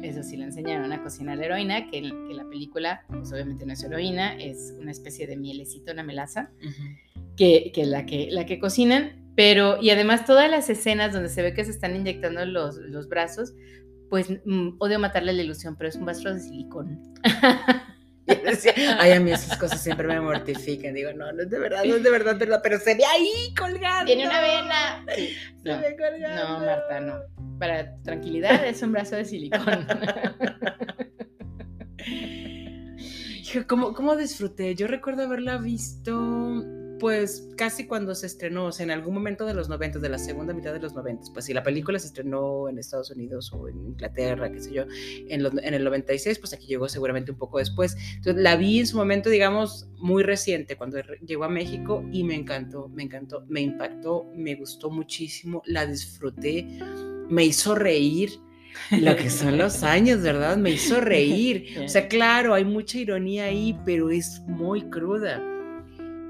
Eso 0.02 0.22
sí 0.22 0.36
le 0.36 0.44
enseñaron 0.44 0.92
a 0.92 1.02
cocinar 1.02 1.38
la 1.38 1.46
heroína, 1.46 1.90
que, 1.90 2.02
que 2.02 2.34
la 2.34 2.44
película, 2.44 3.04
pues 3.08 3.32
obviamente 3.32 3.64
no 3.64 3.72
es 3.72 3.82
heroína, 3.82 4.34
es 4.36 4.74
una 4.78 4.90
especie 4.90 5.26
de 5.26 5.36
mielecito, 5.36 5.92
una 5.92 6.02
melaza, 6.02 6.50
que, 7.36 7.72
que 7.74 7.86
la 7.86 8.04
que 8.04 8.28
la 8.30 8.44
que 8.46 8.58
cocinan, 8.58 9.23
pero 9.36 9.78
y 9.80 9.90
además 9.90 10.24
todas 10.24 10.50
las 10.50 10.68
escenas 10.70 11.12
donde 11.12 11.28
se 11.28 11.42
ve 11.42 11.54
que 11.54 11.64
se 11.64 11.70
están 11.70 11.96
inyectando 11.96 12.44
los, 12.46 12.76
los 12.76 13.08
brazos, 13.08 13.54
pues 14.10 14.28
mm, 14.44 14.76
odio 14.78 14.98
matarle 14.98 15.32
la 15.32 15.42
ilusión, 15.42 15.76
pero 15.76 15.88
es 15.88 15.96
un 15.96 16.06
vaso 16.06 16.32
de 16.32 16.40
silicón. 16.40 17.02
Ay, 18.98 19.12
a 19.12 19.20
mí 19.20 19.32
esas 19.32 19.58
cosas 19.58 19.82
siempre 19.82 20.06
me 20.06 20.18
mortifican. 20.20 20.94
Digo, 20.94 21.12
no, 21.12 21.30
no 21.32 21.42
es 21.42 21.50
de 21.50 21.58
verdad, 21.58 21.84
no 21.84 21.96
es 21.96 22.02
de 22.02 22.10
verdad, 22.10 22.38
verdad, 22.38 22.60
pero 22.62 22.78
se 22.78 22.94
ve 22.94 23.04
ahí 23.04 23.52
colgando. 23.58 24.06
Tiene 24.06 24.26
una 24.26 24.40
vena. 24.40 25.04
Sí, 25.14 25.28
Se 25.62 25.68
no, 25.68 25.78
ve 25.80 25.94
colgando. 25.96 26.60
no, 26.60 26.64
Marta, 26.64 27.00
no. 27.00 27.18
Para 27.58 27.94
tranquilidad 28.02 28.64
es 28.66 28.82
un 28.82 28.92
brazo 28.92 29.16
de 29.16 29.26
silicón. 29.26 29.62
¿Cómo, 33.68 33.92
¿Cómo 33.94 34.16
disfruté? 34.16 34.74
Yo 34.74 34.86
recuerdo 34.86 35.24
haberla 35.24 35.58
visto, 35.58 36.64
pues, 37.04 37.50
casi 37.58 37.86
cuando 37.86 38.14
se 38.14 38.26
estrenó, 38.26 38.64
o 38.64 38.72
sea, 38.72 38.84
en 38.84 38.90
algún 38.90 39.12
momento 39.12 39.44
de 39.44 39.52
los 39.52 39.68
90, 39.68 39.98
de 39.98 40.08
la 40.08 40.16
segunda 40.16 40.54
mitad 40.54 40.72
de 40.72 40.80
los 40.80 40.94
90. 40.94 41.24
Pues, 41.34 41.44
si 41.44 41.52
la 41.52 41.62
película 41.62 41.98
se 41.98 42.06
estrenó 42.06 42.66
en 42.70 42.78
Estados 42.78 43.10
Unidos 43.10 43.52
o 43.52 43.68
en 43.68 43.76
Inglaterra, 43.88 44.50
qué 44.50 44.58
sé 44.58 44.72
yo, 44.72 44.84
en, 45.28 45.42
los- 45.42 45.52
en 45.62 45.74
el 45.74 45.84
96, 45.84 46.38
pues 46.38 46.54
aquí 46.54 46.66
llegó 46.66 46.88
seguramente 46.88 47.30
un 47.30 47.36
poco 47.36 47.58
después. 47.58 47.94
Entonces, 48.16 48.42
la 48.42 48.56
vi 48.56 48.78
en 48.80 48.86
su 48.86 48.96
momento, 48.96 49.28
digamos, 49.28 49.86
muy 49.98 50.22
reciente, 50.22 50.76
cuando 50.78 50.96
llegó 51.26 51.44
a 51.44 51.50
México 51.50 52.02
y 52.10 52.24
me 52.24 52.36
encantó, 52.36 52.88
me 52.88 53.02
encantó, 53.02 53.44
me 53.48 53.60
impactó, 53.60 54.24
me 54.34 54.54
gustó 54.54 54.88
muchísimo, 54.88 55.62
la 55.66 55.84
disfruté, 55.84 56.66
me 57.28 57.44
hizo 57.44 57.74
reír. 57.74 58.30
Lo 58.90 59.14
que 59.14 59.28
son 59.28 59.58
los 59.58 59.82
años, 59.82 60.22
¿verdad? 60.22 60.56
Me 60.56 60.70
hizo 60.70 61.02
reír. 61.02 61.66
O 61.84 61.88
sea, 61.88 62.08
claro, 62.08 62.54
hay 62.54 62.64
mucha 62.64 62.96
ironía 62.96 63.44
ahí, 63.44 63.78
pero 63.84 64.08
es 64.10 64.40
muy 64.46 64.88
cruda. 64.88 65.42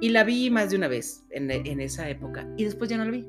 Y 0.05 0.11
la 0.11 0.23
vi 0.23 0.51
más 0.51 0.69
de 0.69 0.77
una 0.77 0.89
vez 0.89 1.25
en, 1.31 1.51
en 1.51 1.81
esa 1.81 2.11
época. 2.11 2.47
Y 2.59 2.65
después 2.65 2.91
ya 2.91 2.99
no 2.99 3.07
la 3.07 3.11
vi. 3.11 3.25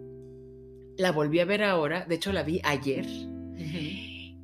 La 0.97 1.13
volví 1.13 1.39
a 1.39 1.45
ver 1.45 1.63
ahora. 1.63 2.05
De 2.05 2.15
hecho, 2.15 2.33
la 2.33 2.43
vi 2.43 2.59
ayer. 2.65 3.05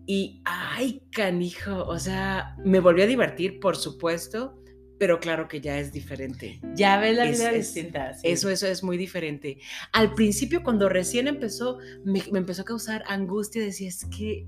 Y, 0.08 0.42
ay, 0.46 1.04
canijo. 1.12 1.84
O 1.86 2.00
sea, 2.00 2.56
me 2.64 2.80
volví 2.80 3.02
a 3.02 3.06
divertir, 3.08 3.60
por 3.60 3.76
supuesto. 3.76 4.58
Pero 4.98 5.20
claro 5.20 5.50
que 5.50 5.60
ya 5.60 5.78
es 5.80 5.92
diferente. 5.92 6.62
Ya 6.76 7.00
ves 7.00 7.18
la 7.18 7.26
Es- 7.26 7.38
vida 7.40 7.52
es- 7.52 7.74
distinta. 7.74 8.14
sí. 8.14 8.28
Eso, 8.30 8.50
eso 8.50 8.68
es 8.68 8.82
muy 8.82 8.96
diferente. 8.98 9.58
Al 9.92 10.14
principio, 10.14 10.64
cuando 10.64 10.88
recién 10.88 11.28
empezó, 11.28 11.80
me, 12.06 12.24
me 12.32 12.40
empezó 12.40 12.62
a 12.62 12.66
causar 12.66 13.04
angustia. 13.08 13.62
Decía, 13.62 13.90
es 13.90 14.06
que. 14.06 14.48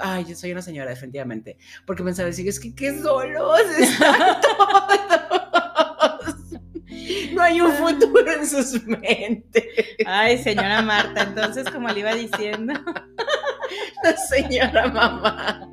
Ay, 0.00 0.24
yo 0.28 0.34
soy 0.34 0.50
una 0.50 0.62
señora, 0.62 0.90
definitivamente. 0.90 1.58
Porque 1.86 2.02
pensaba, 2.02 2.26
decir, 2.26 2.48
es 2.48 2.58
que 2.58 2.74
qué 2.74 2.98
solos 2.98 3.60
están 3.78 4.40
todos. 4.40 5.31
No 7.34 7.42
hay 7.42 7.60
un 7.60 7.72
futuro 7.72 8.32
en 8.32 8.46
sus 8.46 8.84
mentes. 8.86 9.64
Ay, 10.06 10.38
señora 10.38 10.82
Marta, 10.82 11.22
entonces, 11.22 11.68
como 11.70 11.88
le 11.88 12.00
iba 12.00 12.14
diciendo. 12.14 12.74
La 14.04 14.16
señora 14.16 14.88
mamá. 14.88 15.68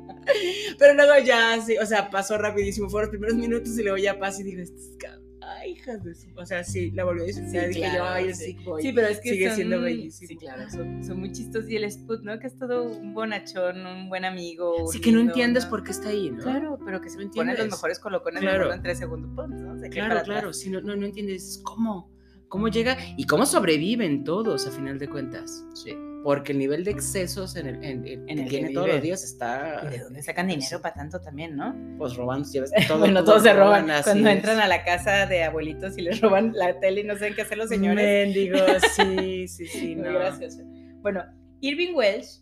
Pero 0.78 0.94
luego 0.94 1.18
ya, 1.24 1.60
sí, 1.60 1.76
o 1.76 1.84
sea, 1.86 2.08
pasó 2.10 2.38
rapidísimo. 2.38 2.88
Fueron 2.88 3.06
los 3.08 3.10
primeros 3.10 3.36
minutos 3.36 3.76
y 3.78 3.82
luego 3.82 3.98
ya 3.98 4.18
pasó 4.18 4.40
y 4.40 4.44
digo, 4.44 4.62
"Estas 4.62 4.96
cab- 4.98 5.19
ay, 5.58 5.72
hijas 5.72 6.02
de 6.04 6.14
su. 6.14 6.28
O 6.36 6.46
sea, 6.46 6.62
sí, 6.64 6.90
la 6.92 7.04
volvió 7.04 7.24
a 7.24 7.26
disfrutar. 7.26 7.62
Sí, 7.62 7.68
dije 7.68 7.80
claro, 7.80 7.96
yo, 7.98 8.04
ay, 8.04 8.34
sí. 8.34 8.56
sí, 8.80 8.92
pero 8.92 9.06
es 9.08 9.20
que 9.20 9.30
Sigue 9.30 9.46
son- 9.48 9.56
siendo 9.56 9.80
bellísimo. 9.80 10.28
Sí, 10.28 10.36
claro, 10.36 10.70
son, 10.70 11.04
son 11.04 11.20
muy 11.20 11.32
chistosos. 11.32 11.68
Y 11.70 11.76
el 11.76 11.84
Sput, 11.84 12.22
¿no? 12.22 12.38
Que 12.38 12.46
es 12.46 12.56
todo 12.58 12.84
un 12.84 13.14
bonachón, 13.14 13.84
un 13.86 14.08
buen 14.08 14.24
amigo. 14.24 14.86
Sí, 14.90 15.00
que 15.00 15.12
no 15.12 15.20
entiendes 15.20 15.66
por 15.66 15.82
qué 15.84 15.90
está 15.92 16.08
ahí, 16.10 16.30
¿no? 16.30 16.38
Claro, 16.42 16.78
pero 16.84 17.00
que 17.00 17.10
se 17.10 17.18
No 17.24 17.30
pone 17.30 17.56
los 17.56 17.66
mejores 17.66 17.98
colocones 17.98 18.40
Claro. 18.40 18.72
en 18.72 18.82
tres 18.82 18.98
segundos. 18.98 19.48
¿no? 19.48 19.78
Se 19.78 19.88
Claro, 19.90 20.22
claro. 20.24 20.52
Si 20.52 20.70
no, 20.70 20.80
no, 20.80 20.96
no 20.96 21.06
entiendes 21.06 21.60
cómo, 21.64 22.10
cómo 22.48 22.68
llega 22.68 22.96
y 23.16 23.24
cómo 23.26 23.46
sobreviven 23.46 24.24
todos 24.24 24.66
a 24.66 24.70
final 24.70 24.98
de 24.98 25.08
cuentas. 25.08 25.64
Sí. 25.74 25.94
Porque 26.22 26.52
el 26.52 26.58
nivel 26.58 26.84
de 26.84 26.90
excesos 26.90 27.56
en 27.56 27.66
el, 27.66 27.74
en, 27.82 28.06
en- 28.06 28.06
En 28.06 28.26
que 28.26 28.32
el 28.32 28.44
que 28.44 28.48
tiene 28.50 28.72
todos 28.74 28.88
los 28.88 29.00
días 29.02 29.24
está 29.24 29.80
¿Y 29.84 29.88
de 29.88 29.98
dónde 30.00 30.22
sacan 30.22 30.48
dinero 30.48 30.82
para 30.82 30.94
tanto 30.94 31.18
también, 31.20 31.56
no? 31.56 31.74
pues 31.96 32.14
robando. 32.14 32.46
ya 32.52 32.60
ves, 32.60 32.70
todo, 32.88 32.98
bueno, 32.98 33.20
todo 33.24 33.36
todos 33.36 33.42
se 33.44 33.52
roban. 33.54 33.90
así 33.90 34.04
Cuando 34.04 34.28
es. 34.28 34.36
entran 34.36 34.58
a 34.60 34.66
la 34.68 34.84
casa 34.84 35.24
de 35.26 35.44
abuelitos 35.44 35.96
y 35.96 36.02
les 36.02 36.20
roban 36.20 36.52
la 36.54 36.78
tele 36.78 37.00
y 37.00 37.04
no 37.04 37.14
saben 37.16 37.34
qué 37.34 37.42
hacer 37.42 37.56
los 37.58 37.70
señores. 37.70 38.04
Mendigos, 38.26 38.82
sí, 38.96 39.48
sí, 39.48 39.66
sí, 39.66 39.96
Muy 39.96 40.08
gracioso. 40.12 40.58
Bueno, 41.00 41.24
Irving 41.62 41.94
Welsh 41.94 42.40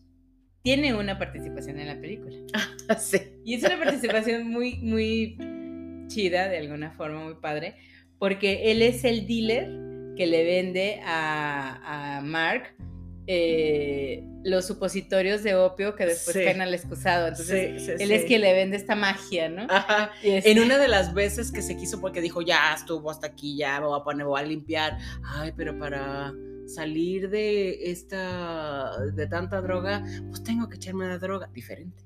tiene 0.63 0.93
una 0.95 1.17
participación 1.19 1.79
en 1.79 1.87
la 1.87 2.01
película. 2.01 2.37
Sí. 2.99 3.19
Y 3.45 3.55
es 3.55 3.63
una 3.63 3.79
participación 3.79 4.49
muy, 4.51 4.77
muy 4.79 5.37
chida, 6.09 6.49
de 6.49 6.59
alguna 6.59 6.91
forma, 6.93 7.23
muy 7.23 7.35
padre, 7.35 7.77
porque 8.19 8.73
él 8.73 8.83
es 8.83 9.05
el 9.05 9.27
dealer 9.27 9.69
que 10.17 10.27
le 10.27 10.43
vende 10.45 11.01
a, 11.05 12.17
a 12.17 12.21
Mark 12.23 12.75
eh, 13.31 14.25
los 14.43 14.67
supositorios 14.67 15.43
de 15.43 15.55
opio 15.55 15.95
que 15.95 16.07
después 16.07 16.35
Sí. 16.35 16.43
caen 16.45 16.63
al 16.63 16.73
excusado. 16.73 17.29
Entonces, 17.29 17.83
Sí, 17.83 17.87
sí, 17.87 18.03
él 18.03 18.11
es 18.11 18.25
quien 18.25 18.41
le 18.41 18.55
vende 18.55 18.77
esta 18.79 18.95
magia, 18.97 19.51
¿no? 19.51 19.67
Ajá. 19.69 20.11
En 20.23 20.59
una 20.61 20.79
de 20.79 20.89
las 20.89 21.13
veces 21.13 21.53
que 21.53 21.61
se 21.61 21.77
quiso, 21.77 22.01
porque 22.01 22.23
dijo, 22.23 22.41
ya 22.41 22.75
estuvo 22.75 23.11
hasta 23.11 23.27
aquí, 23.27 23.57
ya 23.59 23.79
me 23.81 23.87
voy 23.87 24.01
a 24.01 24.03
poner, 24.03 24.27
voy 24.27 24.41
a 24.41 24.45
limpiar. 24.45 24.97
Ay, 25.23 25.53
pero 25.55 25.79
para 25.79 26.33
salir 26.67 27.29
de 27.29 27.91
esta, 27.91 28.99
de 29.15 29.27
tanta 29.27 29.61
droga, 29.61 30.03
pues 30.31 30.43
tengo 30.43 30.69
que 30.69 30.77
echarme 30.77 31.05
una 31.05 31.19
droga 31.19 31.49
diferente. 31.53 32.05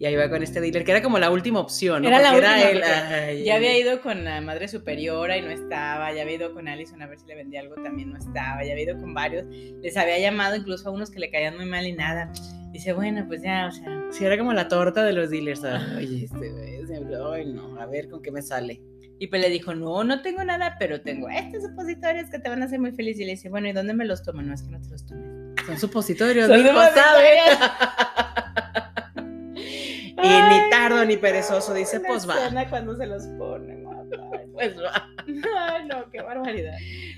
Y 0.00 0.06
ahí 0.06 0.16
va 0.16 0.30
con 0.30 0.42
este 0.42 0.62
dealer, 0.62 0.82
que 0.82 0.92
era 0.92 1.02
como 1.02 1.18
la 1.18 1.30
última 1.30 1.60
opción, 1.60 2.02
¿no? 2.02 2.08
Era 2.08 2.22
la 2.22 2.32
Porque 2.32 2.46
última, 2.46 2.62
él, 2.70 2.78
porque 2.80 3.14
ay, 3.14 3.44
Ya 3.44 3.56
había 3.56 3.78
ido 3.78 4.00
con 4.00 4.24
la 4.24 4.40
madre 4.40 4.66
superiora 4.66 5.36
y 5.36 5.42
no 5.42 5.50
estaba, 5.50 6.10
ya 6.14 6.22
había 6.22 6.36
ido 6.36 6.54
con 6.54 6.68
Allison 6.68 7.02
a 7.02 7.06
ver 7.06 7.18
si 7.20 7.26
le 7.26 7.34
vendía 7.34 7.60
algo, 7.60 7.74
también 7.82 8.10
no 8.10 8.16
estaba, 8.16 8.64
ya 8.64 8.72
había 8.72 8.84
ido 8.84 8.98
con 8.98 9.12
varios, 9.12 9.44
les 9.82 9.96
había 9.98 10.18
llamado 10.18 10.56
incluso 10.56 10.88
a 10.88 10.92
unos 10.92 11.10
que 11.10 11.20
le 11.20 11.30
caían 11.30 11.54
muy 11.56 11.66
mal 11.66 11.86
y 11.86 11.92
nada. 11.92 12.32
Dice, 12.72 12.94
bueno, 12.94 13.26
pues 13.28 13.42
ya, 13.42 13.66
o 13.66 13.72
sea, 13.72 14.04
Sí, 14.10 14.24
era 14.24 14.38
como 14.38 14.54
la 14.54 14.68
torta 14.68 15.04
de 15.04 15.12
los 15.12 15.28
dealers. 15.28 15.62
Ay, 15.64 16.24
este 16.24 16.50
güey, 16.50 16.76
ay, 17.34 17.52
no, 17.52 17.78
a 17.78 17.84
ver 17.84 18.08
con 18.08 18.22
qué 18.22 18.30
me 18.32 18.40
sale. 18.40 18.80
y 19.18 19.26
pues 19.26 19.42
le 19.42 19.50
dijo, 19.50 19.74
no, 19.74 20.02
no 20.02 20.22
tengo 20.22 20.42
nada, 20.44 20.76
pero 20.78 21.02
tengo 21.02 21.28
estos 21.28 21.62
supositorios 21.62 22.30
que 22.30 22.38
te 22.38 22.48
van 22.48 22.62
a 22.62 22.64
hacer 22.64 22.80
muy 22.80 22.92
feliz. 22.92 23.18
Y 23.20 23.24
le 23.26 23.32
dice, 23.32 23.50
bueno, 23.50 23.68
¿y 23.68 23.72
dónde 23.72 23.92
me 23.92 24.06
los 24.06 24.22
tomo? 24.22 24.40
No, 24.40 24.54
es 24.54 24.62
que 24.62 24.70
no 24.70 24.80
te 24.80 24.88
los 24.88 25.04
tomes. 25.04 25.26
Son 25.66 25.78
supositorios, 25.78 26.46
Son 26.48 26.56
mijo, 26.56 26.70
supositorios. 26.70 27.58
Y 30.22 30.28
ni 30.28 30.70
tardo 30.70 31.04
ni 31.04 31.16
perezoso, 31.16 31.74
dice, 31.74 31.98
Una 31.98 32.08
pues 32.08 32.28
va. 32.28 32.68
cuando 32.68 32.96
se 32.96 33.06
los 33.06 33.26
pone, 33.38 33.76
mamá. 33.76 34.04
Pues 34.52 34.76
va. 34.76 35.08
Ay, 35.26 35.86
no, 35.86 36.10
qué 36.10 36.20
barbaridad. 36.20 36.74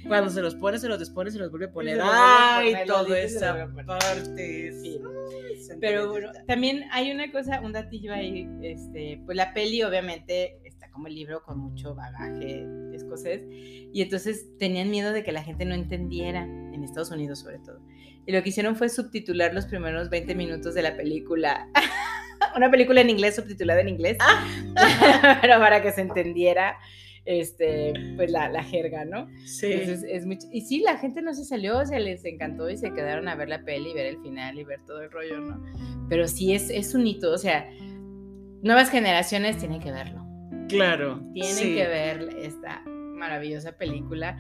Cuando 0.07 0.31
se 0.31 0.43
los 0.43 0.55
pone, 0.55 0.79
se 0.79 0.89
los 0.89 0.99
despone, 0.99 1.31
se 1.31 1.39
los 1.39 1.51
vuelve 1.51 1.67
a 1.67 1.73
poner. 1.73 2.01
Ay, 2.03 2.73
poner, 2.73 2.87
toda 2.87 3.19
esa 3.19 3.69
parte. 3.87 4.73
Sí. 4.83 5.01
sí. 5.61 5.73
Pero 5.81 6.11
bueno, 6.11 6.31
también 6.47 6.85
hay 6.93 7.11
una 7.11 7.31
cosa, 7.33 7.61
un 7.61 7.73
datillo 7.73 8.13
ahí, 8.13 8.49
este, 8.63 9.21
pues 9.25 9.37
la 9.37 9.55
peli 9.55 9.83
obviamente 9.83 10.59
está 10.65 10.91
como 10.91 11.07
el 11.07 11.15
libro 11.15 11.43
con 11.43 11.59
mucho 11.59 11.95
bagaje 11.95 12.67
escocés 12.93 13.43
y 13.49 14.03
entonces 14.03 14.47
tenían 14.59 14.91
miedo 14.91 15.13
de 15.13 15.23
que 15.23 15.33
la 15.33 15.43
gente 15.43 15.65
no 15.65 15.75
entendiera, 15.75 16.43
en 16.43 16.85
Estados 16.85 17.11
Unidos 17.11 17.41
sobre 17.41 17.59
todo. 17.59 17.81
Y 18.27 18.33
lo 18.33 18.43
que 18.43 18.51
hicieron 18.51 18.77
fue 18.77 18.89
subtitular 18.89 19.53
los 19.53 19.67
primeros 19.67 20.11
20 20.11 20.35
minutos 20.35 20.75
de 20.75 20.83
la 20.83 20.97
película. 20.97 21.69
Una 22.57 22.71
película 22.71 23.01
en 23.01 23.11
inglés 23.11 23.37
subtitulada 23.37 23.81
en 23.81 23.89
inglés, 23.89 24.19
pero 25.41 25.59
para 25.59 25.83
que 25.83 25.93
se 25.93 26.01
entendiera 26.03 26.77
este, 27.25 27.93
pues 28.17 28.31
la, 28.31 28.49
la 28.49 28.65
jerga, 28.65 29.05
¿no? 29.05 29.29
Sí. 29.45 29.73
Entonces, 29.73 30.05
es 30.09 30.27
muy 30.27 30.39
y 30.51 30.63
sí, 30.63 30.81
la 30.81 30.99
gente 30.99 31.23
no 31.23 31.35
se 31.35 31.45
salió, 31.45 31.79
o 31.79 31.87
sea, 31.87 31.99
les 31.99 32.25
encantó 32.25 32.69
y 32.69 32.77
se 32.77 32.93
quedaron 32.93 33.29
a 33.29 33.35
ver 33.37 33.49
la 33.49 33.65
peli, 33.65 33.93
ver 33.95 34.07
el 34.07 34.21
final 34.23 34.59
y 34.59 34.65
ver 34.65 34.81
todo 34.87 35.03
el 35.03 35.11
rollo, 35.11 35.39
¿no? 35.39 35.63
Pero 36.09 36.27
sí 36.27 36.55
es, 36.55 36.69
es 36.71 36.95
un 36.95 37.07
hito, 37.07 37.33
o 37.33 37.39
sea, 37.39 37.69
nuevas 38.63 38.91
generaciones 38.91 39.59
tienen 39.59 39.81
que 39.81 39.93
verlo, 39.93 40.27
claro. 40.69 41.23
tienen 41.33 41.55
sí. 41.55 41.75
que 41.75 41.87
ver 41.87 42.29
esta 42.39 42.83
maravillosa 43.23 43.73
película, 43.79 44.37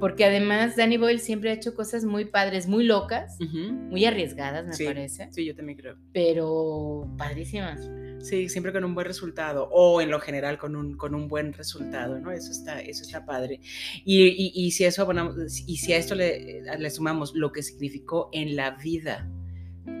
porque 0.00 0.24
además 0.24 0.74
Danny 0.74 0.96
Boyle 0.96 1.18
siempre 1.20 1.50
ha 1.50 1.52
hecho 1.52 1.74
cosas 1.74 2.04
muy 2.04 2.24
padres, 2.24 2.66
muy 2.66 2.84
locas, 2.84 3.36
muy 3.40 4.04
arriesgadas, 4.06 4.66
me 4.66 4.72
Sí. 4.72 4.84
parece, 4.86 5.28
Sí, 5.32 5.44
yo 5.44 5.54
también 5.54 5.76
creo. 5.78 5.96
pero 6.12 7.06
padrísimas. 7.18 7.90
Sí, 8.20 8.48
siempre 8.48 8.72
con 8.72 8.84
un 8.84 8.94
buen 8.94 9.06
resultado, 9.06 9.68
o 9.70 10.00
en 10.00 10.10
lo 10.10 10.18
general 10.20 10.56
con 10.56 10.76
un, 10.76 10.96
con 10.96 11.14
un 11.14 11.28
buen 11.28 11.52
resultado, 11.52 12.18
¿no? 12.20 12.30
Eso 12.30 12.52
está, 12.52 12.80
eso 12.80 13.02
está 13.02 13.26
padre. 13.26 13.60
Y, 14.04 14.22
y, 14.28 14.52
y 14.54 14.70
si 14.70 14.84
eso 14.84 15.02
abonamos- 15.02 15.64
y 15.66 15.76
si 15.76 15.92
a 15.92 15.98
esto 15.98 16.14
le, 16.14 16.62
le 16.78 16.90
sumamos 16.90 17.34
lo 17.34 17.52
que 17.52 17.62
significó 17.62 18.30
en 18.32 18.56
la 18.56 18.70
vida, 18.76 19.28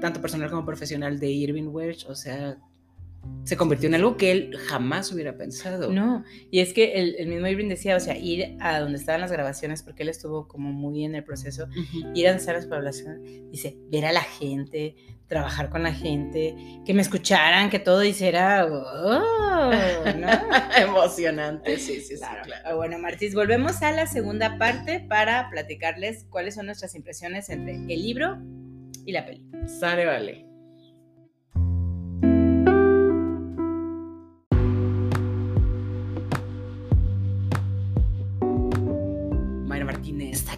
tanto 0.00 0.20
personal 0.22 0.48
como 0.50 0.64
profesional 0.64 1.18
de 1.18 1.30
Irving 1.32 1.68
Welsh, 1.68 2.06
o 2.08 2.14
sea, 2.14 2.56
se 3.44 3.56
convirtió 3.56 3.88
en 3.88 3.96
algo 3.96 4.16
que 4.16 4.30
él 4.30 4.56
jamás 4.68 5.12
hubiera 5.12 5.36
pensado. 5.36 5.90
No, 5.92 6.24
y 6.50 6.60
es 6.60 6.72
que 6.72 6.92
el, 6.94 7.16
el 7.18 7.28
mismo 7.28 7.46
Irving 7.48 7.68
decía, 7.68 7.96
o 7.96 8.00
sea, 8.00 8.16
ir 8.16 8.56
a 8.60 8.78
donde 8.78 8.98
estaban 8.98 9.20
las 9.20 9.32
grabaciones, 9.32 9.82
porque 9.82 10.04
él 10.04 10.08
estuvo 10.08 10.46
como 10.46 10.72
muy 10.72 11.04
en 11.04 11.14
el 11.14 11.24
proceso, 11.24 11.64
Ujú. 11.66 12.12
ir 12.14 12.26
a 12.26 12.30
donde 12.30 12.40
estaban 12.40 12.60
las 12.60 12.66
poblaciones, 12.66 13.20
dice, 13.50 13.76
ver 13.90 14.04
a 14.06 14.12
la 14.12 14.22
gente, 14.22 14.94
trabajar 15.26 15.70
con 15.70 15.82
la 15.82 15.92
gente, 15.92 16.54
que 16.84 16.94
me 16.94 17.02
escucharan, 17.02 17.70
que 17.70 17.78
todo 17.78 18.04
hiciera, 18.04 18.66
oh, 18.66 20.02
¿no? 20.16 20.28
Emocionante, 20.78 21.78
sí, 21.78 22.00
sí, 22.00 22.16
sí, 22.16 22.22
Claro. 22.44 22.76
Bueno, 22.76 22.98
Martis, 22.98 23.34
volvemos 23.34 23.82
a 23.82 23.92
la 23.92 24.06
segunda 24.06 24.58
parte 24.58 25.00
para 25.00 25.48
platicarles 25.50 26.26
cuáles 26.28 26.54
son 26.54 26.66
nuestras 26.66 26.94
impresiones 26.94 27.48
entre 27.48 27.74
el 27.74 28.02
libro 28.02 28.38
y 29.06 29.12
la 29.12 29.24
peli. 29.24 29.48
Sale, 29.66 30.04
vale. 30.04 30.51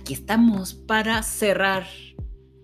Aquí 0.05 0.12
estamos 0.12 0.75
para 0.75 1.23
cerrar 1.23 1.87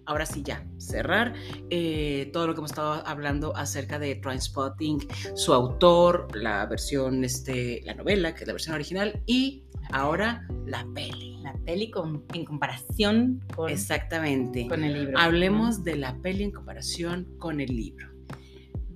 ahora 0.05 0.27
sí 0.27 0.43
ya, 0.43 0.63
cerrar 0.77 1.33
eh, 1.71 2.29
todo 2.35 2.47
lo 2.47 2.53
que 2.53 2.59
hemos 2.59 2.71
estado 2.71 3.03
hablando 3.07 3.57
acerca 3.57 3.99
de 3.99 4.17
Transpotting, 4.17 4.99
su 5.35 5.55
autor, 5.55 6.37
la 6.37 6.67
versión, 6.67 7.25
este, 7.25 7.81
la 7.87 7.95
novela, 7.95 8.35
que 8.35 8.43
es 8.43 8.47
la 8.47 8.53
versión 8.53 8.75
original, 8.75 9.23
y 9.25 9.65
ahora 9.91 10.47
la 10.67 10.87
peli. 10.95 11.39
La 11.43 11.55
peli 11.65 11.91
en 12.35 12.45
comparación 12.45 13.43
con, 13.57 13.71
Exactamente. 13.71 14.69
con 14.69 14.85
el 14.85 14.93
libro. 14.93 15.19
Hablemos 15.19 15.83
de 15.83 15.97
la 15.97 16.19
peli 16.19 16.45
en 16.45 16.51
comparación 16.51 17.25
con 17.39 17.59
el 17.63 17.75
libro. 17.75 18.07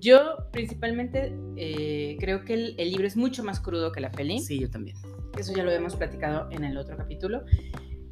Yo 0.00 0.36
principalmente 0.52 1.34
eh, 1.56 2.18
creo 2.20 2.44
que 2.44 2.52
el, 2.52 2.74
el, 2.76 2.90
libro 2.90 3.06
es 3.06 3.16
mucho 3.16 3.42
más 3.42 3.60
crudo 3.60 3.90
que 3.90 4.02
la 4.02 4.10
peli. 4.10 4.40
Sí, 4.40 4.60
yo 4.60 4.68
también. 4.68 4.98
Eso 5.38 5.54
ya 5.54 5.64
lo 5.64 5.70
hemos 5.70 5.96
platicado 5.96 6.50
en 6.50 6.62
el 6.64 6.76
otro 6.76 6.94
capítulo. 6.96 7.44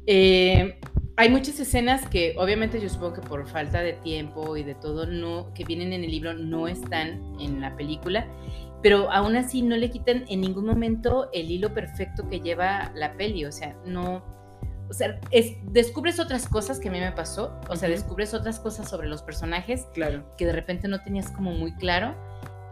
Eh, 0.05 0.79
hay 1.15 1.29
muchas 1.29 1.59
escenas 1.59 2.07
que 2.07 2.33
obviamente 2.37 2.81
yo 2.81 2.89
supongo 2.89 3.13
que 3.13 3.21
por 3.21 3.47
falta 3.47 3.81
de 3.81 3.93
tiempo 3.93 4.57
y 4.57 4.63
de 4.63 4.73
todo 4.75 5.05
no 5.05 5.53
que 5.53 5.63
vienen 5.63 5.93
en 5.93 6.03
el 6.03 6.11
libro 6.11 6.33
no 6.33 6.67
están 6.67 7.21
en 7.39 7.61
la 7.61 7.75
película, 7.75 8.27
pero 8.81 9.11
aún 9.11 9.35
así 9.35 9.61
no 9.61 9.77
le 9.77 9.89
quitan 9.91 10.25
en 10.27 10.41
ningún 10.41 10.65
momento 10.65 11.29
el 11.31 11.51
hilo 11.51 11.73
perfecto 11.73 12.27
que 12.29 12.39
lleva 12.39 12.91
la 12.95 13.13
peli, 13.15 13.45
o 13.45 13.51
sea, 13.51 13.75
no 13.85 14.23
o 14.89 14.93
sea, 14.93 15.19
es, 15.31 15.55
descubres 15.71 16.19
otras 16.19 16.47
cosas 16.47 16.79
que 16.79 16.89
a 16.89 16.91
mí 16.91 16.99
me 16.99 17.11
pasó, 17.11 17.59
o 17.69 17.75
sea, 17.75 17.89
descubres 17.89 18.33
otras 18.33 18.59
cosas 18.59 18.89
sobre 18.89 19.07
los 19.07 19.23
personajes 19.23 19.87
claro. 19.93 20.23
que 20.37 20.45
de 20.45 20.51
repente 20.51 20.87
no 20.87 21.01
tenías 21.01 21.31
como 21.31 21.51
muy 21.51 21.73
claro 21.75 22.15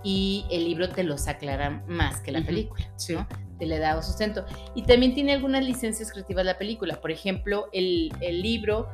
y 0.03 0.45
el 0.51 0.65
libro 0.65 0.89
te 0.89 1.03
los 1.03 1.27
aclara 1.27 1.83
más 1.87 2.21
que 2.21 2.31
la 2.31 2.41
película, 2.41 2.91
sí. 2.95 3.13
¿no? 3.13 3.27
Le 3.65 3.79
da 3.79 4.01
sustento. 4.01 4.45
Y 4.75 4.83
también 4.83 5.13
tiene 5.13 5.33
algunas 5.33 5.63
licencias 5.63 6.11
creativas 6.11 6.45
la 6.45 6.57
película. 6.57 6.99
Por 6.99 7.11
ejemplo, 7.11 7.69
el, 7.73 8.11
el 8.21 8.41
libro 8.41 8.89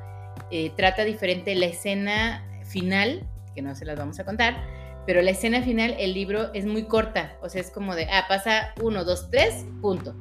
eh, 0.52 0.72
trata 0.76 1.04
diferente 1.04 1.56
la 1.56 1.68
escena 1.68 2.46
final, 2.66 3.24
que 3.56 3.62
no 3.62 3.76
se 3.76 3.86
las 3.86 3.98
vamos 3.98 4.20
a 4.20 4.26
contar, 4.26 4.64
pero 5.06 5.22
la 5.22 5.32
escena 5.32 5.62
final, 5.62 5.96
el 6.00 6.14
libro 6.14 6.54
es 6.54 6.66
muy 6.66 6.84
corta, 6.84 7.38
o 7.42 7.48
sea, 7.48 7.62
es 7.62 7.72
como 7.72 7.96
de, 7.96 8.06
ah, 8.12 8.26
pasa 8.28 8.74
uno, 8.82 9.06
dos, 9.06 9.30
tres, 9.32 9.66
punto. 9.82 10.14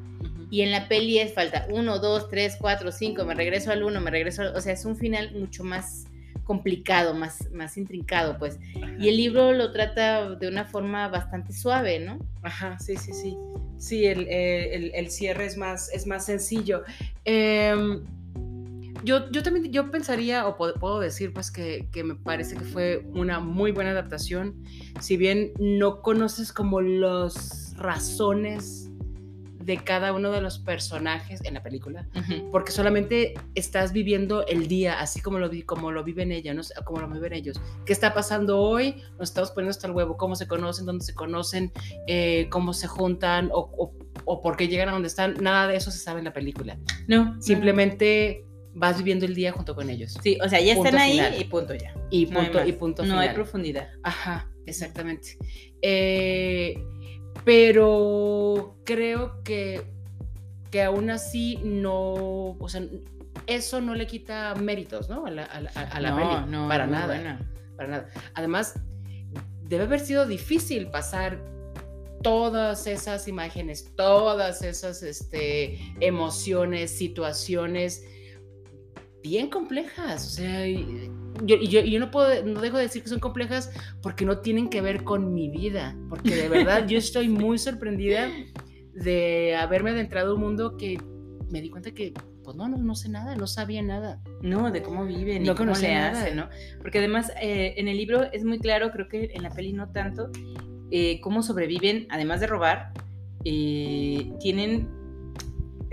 Y 0.48 0.62
en 0.62 0.70
la 0.70 0.86
peli 0.86 1.18
es 1.18 1.34
falta 1.34 1.66
uno, 1.70 1.98
dos, 1.98 2.30
tres, 2.30 2.56
cuatro, 2.60 2.92
cinco, 2.92 3.24
me 3.24 3.34
regreso 3.34 3.72
al 3.72 3.82
uno, 3.82 4.00
me 4.00 4.12
regreso 4.12 4.42
al... 4.42 4.54
O 4.54 4.60
sea, 4.60 4.72
es 4.72 4.84
un 4.84 4.96
final 4.96 5.32
mucho 5.34 5.64
más 5.64 6.04
complicado, 6.46 7.12
más, 7.12 7.50
más 7.52 7.76
intrincado, 7.76 8.38
pues. 8.38 8.58
Ajá. 8.82 8.94
Y 8.98 9.08
el 9.08 9.16
libro 9.16 9.52
lo 9.52 9.72
trata 9.72 10.30
de 10.36 10.48
una 10.48 10.64
forma 10.64 11.08
bastante 11.08 11.52
suave, 11.52 11.98
¿no? 11.98 12.18
Ajá, 12.42 12.78
sí, 12.78 12.96
sí, 12.96 13.12
sí. 13.12 13.36
Sí, 13.78 14.06
el, 14.06 14.26
eh, 14.28 14.74
el, 14.74 14.92
el 14.94 15.10
cierre 15.10 15.44
es 15.44 15.56
más, 15.56 15.92
es 15.92 16.06
más 16.06 16.24
sencillo. 16.24 16.84
Eh, 17.24 18.00
yo, 19.04 19.30
yo 19.30 19.42
también 19.42 19.72
yo 19.72 19.90
pensaría, 19.90 20.46
o 20.46 20.56
puedo, 20.56 20.74
puedo 20.74 21.00
decir, 21.00 21.32
pues, 21.32 21.50
que, 21.50 21.88
que, 21.92 22.02
me 22.02 22.14
parece 22.14 22.56
que 22.56 22.64
fue 22.64 23.06
una 23.14 23.40
muy 23.40 23.72
buena 23.72 23.90
adaptación. 23.90 24.62
Si 25.00 25.16
bien 25.16 25.52
no 25.58 26.00
conoces 26.00 26.52
como 26.52 26.80
las 26.80 27.74
razones 27.76 28.90
de 29.66 29.78
cada 29.78 30.12
uno 30.12 30.30
de 30.30 30.40
los 30.40 30.60
personajes 30.60 31.40
en 31.42 31.54
la 31.54 31.62
película, 31.62 32.06
uh 32.14 32.18
-huh. 32.20 32.50
porque 32.52 32.70
solamente 32.70 33.34
estás 33.56 33.92
viviendo 33.92 34.46
el 34.46 34.68
día, 34.68 35.00
así 35.00 35.20
como 35.20 35.40
lo, 35.40 35.50
como 35.66 35.90
lo 35.90 36.04
viven 36.04 36.30
ellas, 36.30 36.54
¿no? 36.54 36.62
como 36.84 37.00
lo 37.00 37.08
viven 37.08 37.32
ellos. 37.32 37.60
¿Qué 37.84 37.92
está 37.92 38.14
pasando 38.14 38.60
hoy? 38.60 39.02
Nos 39.18 39.30
estamos 39.30 39.50
poniendo 39.50 39.72
hasta 39.72 39.88
el 39.88 39.92
huevo, 39.92 40.16
cómo 40.16 40.36
se 40.36 40.46
conocen, 40.46 40.86
dónde 40.86 41.04
se 41.04 41.14
conocen, 41.14 41.72
eh, 42.06 42.46
cómo 42.48 42.72
se 42.74 42.86
juntan 42.86 43.50
o, 43.52 43.68
o, 43.76 43.92
o, 44.24 44.40
por 44.40 44.56
qué 44.56 44.68
llegan 44.68 44.88
a 44.88 44.92
donde 44.92 45.08
están. 45.08 45.34
Nada 45.40 45.66
de 45.66 45.74
eso 45.76 45.90
se 45.90 45.98
sabe 45.98 46.20
en 46.20 46.26
la 46.26 46.32
película. 46.32 46.78
No. 47.08 47.34
Simplemente 47.42 48.44
no. 48.72 48.80
vas 48.80 48.98
viviendo 48.98 49.26
el 49.26 49.34
día 49.34 49.50
junto 49.50 49.74
con 49.74 49.90
ellos. 49.90 50.16
Sí, 50.22 50.38
o 50.44 50.48
sea, 50.48 50.60
ya 50.60 50.74
punto 50.74 50.90
están 50.90 51.02
ahí 51.02 51.12
final. 51.14 51.40
y 51.40 51.44
punto 51.44 51.74
ya. 51.74 51.92
Y 52.10 52.26
punto, 52.26 52.60
no 52.60 52.66
y 52.68 52.72
punto 52.72 53.02
No 53.02 53.08
final. 53.14 53.28
hay 53.28 53.34
profundidad. 53.34 53.88
Ajá, 54.04 54.48
exactamente. 54.64 55.36
Eh, 55.82 56.76
pero 57.46 58.76
creo 58.84 59.44
que, 59.44 59.86
que 60.72 60.82
aún 60.82 61.10
así 61.10 61.60
no, 61.62 62.56
o 62.58 62.68
sea, 62.68 62.82
eso 63.46 63.80
no 63.80 63.94
le 63.94 64.08
quita 64.08 64.52
méritos, 64.56 65.08
¿no? 65.08 65.26
A 65.26 65.30
la, 65.30 65.44
a 65.44 65.60
la, 65.60 65.70
a 65.70 66.00
la 66.00 66.10
no, 66.10 66.16
peli, 66.16 66.50
no, 66.50 66.66
para 66.66 66.88
nada, 66.88 67.38
para 67.76 67.88
nada. 67.88 68.08
Además, 68.34 68.74
debe 69.62 69.84
haber 69.84 70.00
sido 70.00 70.26
difícil 70.26 70.88
pasar 70.88 71.40
todas 72.20 72.88
esas 72.88 73.28
imágenes, 73.28 73.94
todas 73.94 74.62
esas 74.62 75.04
este, 75.04 75.78
emociones, 76.00 76.90
situaciones 76.90 78.02
bien 79.22 79.50
complejas, 79.50 80.26
o 80.26 80.30
sea, 80.30 80.66
yo, 81.44 81.56
yo, 81.56 81.80
yo 81.80 82.00
no 82.00 82.10
puedo, 82.10 82.44
no 82.44 82.60
dejo 82.60 82.76
de 82.76 82.84
decir 82.84 83.02
que 83.02 83.08
son 83.08 83.20
complejas 83.20 83.72
porque 84.02 84.24
no 84.24 84.38
tienen 84.38 84.68
que 84.68 84.80
ver 84.80 85.04
con 85.04 85.34
mi 85.34 85.48
vida, 85.48 85.96
porque 86.08 86.34
de 86.34 86.48
verdad 86.48 86.86
yo 86.86 86.98
estoy 86.98 87.28
muy 87.28 87.58
sorprendida 87.58 88.28
de 88.94 89.56
haberme 89.56 89.90
adentrado 89.90 90.32
a 90.32 90.34
un 90.34 90.40
mundo 90.40 90.76
que 90.76 90.98
me 91.50 91.60
di 91.60 91.70
cuenta 91.70 91.92
que, 91.92 92.12
pues 92.42 92.56
no, 92.56 92.68
no, 92.68 92.76
no 92.78 92.94
sé 92.94 93.08
nada, 93.08 93.36
no 93.36 93.46
sabía 93.46 93.82
nada. 93.82 94.22
No, 94.40 94.70
de 94.70 94.82
cómo 94.82 95.04
viven 95.04 95.44
no 95.44 95.52
y 95.52 95.54
cómo 95.54 95.74
le 95.74 95.94
hacen, 95.94 96.36
¿no? 96.36 96.48
Porque 96.80 96.98
además 96.98 97.30
eh, 97.40 97.74
en 97.76 97.88
el 97.88 97.96
libro 97.96 98.24
es 98.32 98.44
muy 98.44 98.58
claro, 98.58 98.90
creo 98.90 99.08
que 99.08 99.30
en 99.34 99.42
la 99.42 99.50
peli 99.50 99.72
no 99.72 99.90
tanto, 99.90 100.30
eh, 100.90 101.20
cómo 101.20 101.42
sobreviven, 101.42 102.06
además 102.10 102.40
de 102.40 102.46
robar, 102.46 102.92
eh, 103.44 104.32
tienen 104.40 104.88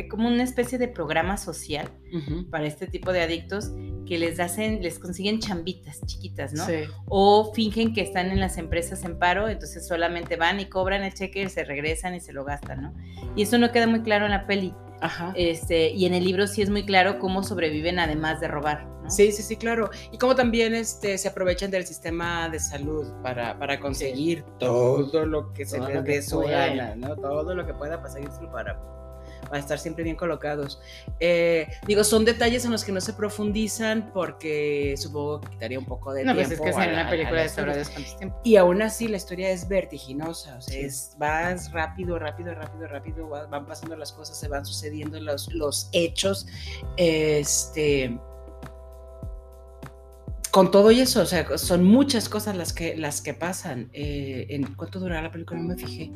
como 0.07 0.27
una 0.27 0.43
especie 0.43 0.77
de 0.77 0.87
programa 0.87 1.37
social 1.37 1.89
uh 2.11 2.17
-huh. 2.17 2.49
para 2.49 2.65
este 2.65 2.87
tipo 2.87 3.11
de 3.11 3.21
adictos 3.21 3.71
que 4.05 4.17
les 4.17 4.39
hacen, 4.39 4.81
les 4.81 4.99
consiguen 4.99 5.39
chambitas 5.39 6.01
chiquitas, 6.05 6.53
¿no? 6.53 6.65
Sí. 6.65 6.83
O 7.07 7.53
fingen 7.53 7.93
que 7.93 8.01
están 8.01 8.31
en 8.31 8.39
las 8.39 8.57
empresas 8.57 9.03
en 9.03 9.17
paro, 9.17 9.49
entonces 9.49 9.87
solamente 9.87 10.35
van 10.35 10.59
y 10.59 10.65
cobran 10.65 11.03
el 11.03 11.13
cheque, 11.13 11.47
se 11.49 11.63
regresan 11.63 12.15
y 12.15 12.19
se 12.19 12.33
lo 12.33 12.43
gastan, 12.43 12.81
¿no? 12.81 12.93
Y 13.35 13.43
eso 13.43 13.57
no 13.57 13.71
queda 13.71 13.87
muy 13.87 14.01
claro 14.01 14.25
en 14.25 14.31
la 14.31 14.45
peli. 14.45 14.73
Ajá. 15.01 15.33
Este, 15.35 15.89
y 15.89 16.05
en 16.05 16.13
el 16.13 16.23
libro 16.23 16.47
sí 16.47 16.61
es 16.61 16.69
muy 16.69 16.85
claro 16.85 17.19
cómo 17.19 17.43
sobreviven 17.43 17.99
además 17.99 18.39
de 18.39 18.47
robar. 18.47 18.85
¿no? 19.03 19.09
Sí, 19.09 19.33
sí, 19.33 19.43
sí, 19.43 19.57
claro. 19.57 19.89
Y 20.13 20.17
cómo 20.17 20.33
también 20.33 20.73
este, 20.73 21.17
se 21.17 21.27
aprovechan 21.27 21.71
del 21.71 21.85
sistema 21.85 22.47
de 22.47 22.59
salud 22.59 23.05
para, 23.21 23.59
para 23.59 23.79
conseguir 23.81 24.39
sí. 24.39 24.45
todo 24.59 25.25
lo 25.25 25.51
que 25.51 25.65
se 25.65 25.79
les 25.79 26.03
dé 26.05 26.21
su 26.21 26.39
gana, 26.39 26.95
¿no? 26.95 27.15
Todo 27.17 27.53
lo 27.53 27.65
que 27.65 27.73
pueda 27.73 28.01
para 28.01 28.73
para 29.43 29.59
estar 29.59 29.79
siempre 29.79 30.03
bien 30.03 30.15
colocados. 30.15 30.81
Eh, 31.19 31.67
digo, 31.87 32.03
son 32.03 32.25
detalles 32.25 32.65
en 32.65 32.71
los 32.71 32.83
que 32.83 32.91
no 32.91 33.01
se 33.01 33.13
profundizan 33.13 34.11
porque 34.13 34.95
supongo 34.97 35.41
que 35.41 35.49
quitaría 35.51 35.79
un 35.79 35.85
poco 35.85 36.13
de 36.13 36.23
no, 36.23 36.33
tiempo. 36.33 36.55
No, 36.55 36.57
pues 36.57 36.69
es 36.69 36.75
que 36.75 36.81
es 36.81 36.93
una 36.93 37.09
película 37.09 37.43
de 37.43 37.49
cuánto 37.49 38.17
tiempo. 38.17 38.41
Y 38.43 38.55
aún 38.55 38.81
así 38.81 39.07
la 39.07 39.17
historia 39.17 39.49
es 39.51 39.67
vertiginosa, 39.67 40.57
o 40.57 40.61
sea, 40.61 40.73
sí. 40.73 40.79
es, 40.81 41.15
vas 41.17 41.71
rápido, 41.71 42.19
rápido, 42.19 42.53
rápido, 42.53 42.87
rápido, 42.87 43.29
van 43.29 43.65
pasando 43.65 43.95
las 43.95 44.11
cosas, 44.11 44.39
se 44.39 44.47
van 44.47 44.65
sucediendo 44.65 45.19
los, 45.19 45.53
los 45.53 45.89
hechos, 45.91 46.47
este 46.97 48.17
con 50.53 50.69
todo 50.69 50.91
y 50.91 50.99
eso, 50.99 51.23
o 51.23 51.25
sea, 51.25 51.57
son 51.57 51.83
muchas 51.83 52.29
cosas 52.29 52.55
las 52.55 52.73
que, 52.73 52.95
las 52.95 53.23
que 53.23 53.33
pasan. 53.33 53.89
Eh, 53.91 54.45
¿En 54.49 54.75
cuánto 54.75 54.99
durará 54.99 55.23
la 55.23 55.31
película? 55.31 55.59
No 55.59 55.69
me 55.69 55.75
fijé. 55.75 56.11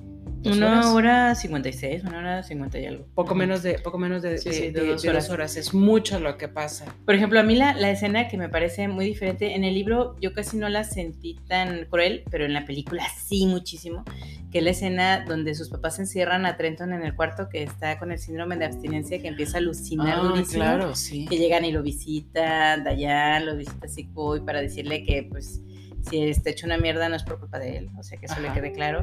Una 0.51 0.93
hora 0.93 1.35
56, 1.35 2.03
una 2.03 2.19
hora 2.19 2.43
50 2.43 2.79
y 2.79 2.85
algo. 2.85 3.05
Poco 3.13 3.35
menos 3.35 3.63
de, 3.63 3.79
poco 3.79 3.97
menos 3.97 4.21
de, 4.21 4.37
sí, 4.37 4.49
de, 4.49 4.55
sí, 4.55 4.61
de, 4.71 4.81
de 4.81 4.87
dos, 4.87 5.05
horas. 5.05 5.27
dos 5.27 5.33
horas. 5.33 5.57
Es 5.57 5.73
mucho 5.73 6.19
lo 6.19 6.37
que 6.37 6.47
pasa. 6.47 6.85
Por 7.05 7.15
ejemplo, 7.15 7.39
a 7.39 7.43
mí 7.43 7.55
la, 7.55 7.73
la, 7.73 7.89
escena 7.89 8.27
que 8.27 8.37
me 8.37 8.49
parece 8.49 8.87
muy 8.87 9.05
diferente, 9.05 9.55
en 9.55 9.63
el 9.63 9.73
libro 9.73 10.15
yo 10.19 10.33
casi 10.33 10.57
no 10.57 10.69
la 10.69 10.83
sentí 10.83 11.37
tan 11.47 11.85
cruel, 11.85 12.23
pero 12.29 12.45
en 12.45 12.53
la 12.53 12.65
película 12.65 13.03
sí 13.25 13.45
muchísimo, 13.45 14.03
que 14.51 14.59
es 14.59 14.63
la 14.63 14.71
escena 14.71 15.25
donde 15.25 15.55
sus 15.55 15.69
papás 15.69 15.99
encierran 15.99 16.45
a 16.45 16.57
Trenton 16.57 16.93
en 16.93 17.03
el 17.03 17.15
cuarto 17.15 17.49
que 17.49 17.63
está 17.63 17.99
con 17.99 18.11
el 18.11 18.19
síndrome 18.19 18.57
de 18.57 18.65
abstinencia, 18.65 19.21
que 19.21 19.27
empieza 19.27 19.57
a 19.57 19.59
alucinar 19.59 20.19
ah, 20.19 20.23
durísimo. 20.23 20.63
claro, 20.63 20.95
sí. 20.95 21.25
Que 21.25 21.37
llegan 21.37 21.65
y 21.65 21.71
lo 21.71 21.83
visitan, 21.83 22.83
Dayan 22.83 23.45
lo 23.45 23.55
visita 23.55 23.87
Sikoy 23.87 24.41
para 24.41 24.61
decirle 24.61 25.03
que 25.03 25.23
pues 25.23 25.61
si 26.09 26.21
está 26.23 26.49
hecho 26.49 26.65
una 26.65 26.77
mierda 26.77 27.09
no 27.09 27.15
es 27.15 27.23
por 27.23 27.39
culpa 27.39 27.59
de 27.59 27.77
él, 27.77 27.89
o 27.97 28.03
sea 28.03 28.17
que 28.19 28.25
eso 28.25 28.35
Ajá. 28.35 28.41
le 28.41 28.53
quede 28.53 28.71
claro. 28.71 29.01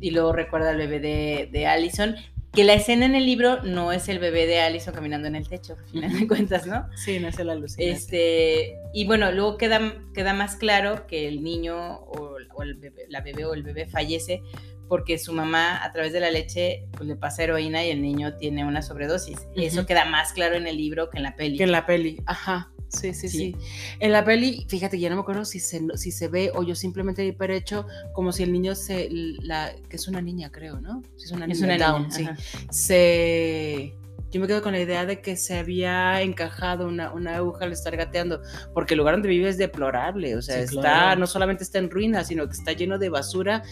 Y 0.00 0.10
luego 0.10 0.32
recuerda 0.32 0.70
al 0.70 0.76
bebé 0.76 1.00
de, 1.00 1.48
de, 1.50 1.66
Allison, 1.66 2.16
que 2.52 2.64
la 2.64 2.74
escena 2.74 3.06
en 3.06 3.14
el 3.14 3.24
libro 3.26 3.62
no 3.62 3.92
es 3.92 4.08
el 4.08 4.18
bebé 4.18 4.46
de 4.46 4.60
Allison 4.60 4.94
caminando 4.94 5.28
en 5.28 5.36
el 5.36 5.48
techo, 5.48 5.76
al 5.78 5.86
final 5.86 6.20
de 6.20 6.26
cuentas, 6.28 6.66
¿no? 6.66 6.88
Sí, 6.96 7.18
no 7.18 7.28
es 7.28 7.38
el 7.38 7.50
alucinante. 7.50 7.90
Este, 7.90 8.76
y 8.92 9.06
bueno, 9.06 9.32
luego 9.32 9.56
queda, 9.56 9.94
queda 10.14 10.34
más 10.34 10.56
claro 10.56 11.06
que 11.06 11.28
el 11.28 11.42
niño 11.42 11.76
o, 11.76 12.36
o 12.54 12.62
el 12.62 12.74
bebé, 12.74 13.06
la 13.08 13.20
bebé 13.20 13.44
o 13.44 13.54
el 13.54 13.62
bebé 13.62 13.86
fallece 13.86 14.42
porque 14.88 15.18
su 15.18 15.32
mamá 15.32 15.82
a 15.82 15.92
través 15.92 16.12
de 16.12 16.20
la 16.20 16.30
leche 16.30 16.86
pues, 16.92 17.08
le 17.08 17.16
pasa 17.16 17.42
heroína 17.42 17.84
y 17.84 17.90
el 17.90 18.02
niño 18.02 18.36
tiene 18.36 18.64
una 18.64 18.82
sobredosis. 18.82 19.38
Uh 19.38 19.56
-huh. 19.56 19.66
Eso 19.66 19.86
queda 19.86 20.04
más 20.04 20.32
claro 20.32 20.56
en 20.56 20.66
el 20.66 20.76
libro 20.76 21.10
que 21.10 21.18
en 21.18 21.24
la 21.24 21.36
peli. 21.36 21.56
Que 21.56 21.64
en 21.64 21.72
la 21.72 21.86
peli, 21.86 22.22
ajá. 22.26 22.70
Sí, 22.94 23.12
sí, 23.14 23.28
sí, 23.28 23.38
sí, 23.38 23.56
En 24.00 24.12
la 24.12 24.24
peli, 24.24 24.64
fíjate, 24.68 24.98
ya 24.98 25.10
no 25.10 25.16
me 25.16 25.22
acuerdo 25.22 25.44
si 25.44 25.60
se, 25.60 25.82
si 25.96 26.10
se 26.10 26.28
ve 26.28 26.50
o 26.54 26.62
yo 26.62 26.74
simplemente 26.74 27.22
di 27.22 27.32
por 27.32 27.50
hecho 27.50 27.86
como 28.12 28.32
si 28.32 28.42
el 28.42 28.52
niño 28.52 28.74
se. 28.74 29.08
La, 29.10 29.72
que 29.88 29.96
es 29.96 30.08
una 30.08 30.20
niña, 30.20 30.50
creo, 30.50 30.80
¿no? 30.80 31.02
Si 31.16 31.26
es 31.26 31.32
una 31.32 31.46
niña, 31.46 31.54
es 31.54 31.62
una 31.62 31.78
down, 31.78 32.08
niña, 32.08 32.36
sí. 32.36 32.58
Se. 32.70 33.94
Yo 34.34 34.40
me 34.40 34.48
quedo 34.48 34.62
con 34.62 34.72
la 34.72 34.80
idea 34.80 35.06
de 35.06 35.20
que 35.20 35.36
se 35.36 35.56
había 35.56 36.20
encajado 36.20 36.88
una, 36.88 37.12
una 37.12 37.36
aguja 37.36 37.66
al 37.66 37.72
estar 37.72 37.96
gateando, 37.96 38.42
porque 38.72 38.94
el 38.94 38.98
lugar 38.98 39.14
donde 39.14 39.28
vive 39.28 39.48
es 39.48 39.58
deplorable, 39.58 40.34
o 40.34 40.42
sea, 40.42 40.56
Sí, 40.56 40.74
está, 40.76 40.80
claro. 40.80 41.20
no 41.20 41.28
solamente 41.28 41.62
está 41.62 41.78
en 41.78 41.88
ruinas, 41.88 42.26
sino 42.26 42.44
que 42.48 42.54
está 42.54 42.72
lleno 42.72 42.98
de 42.98 43.10
basura 43.10 43.62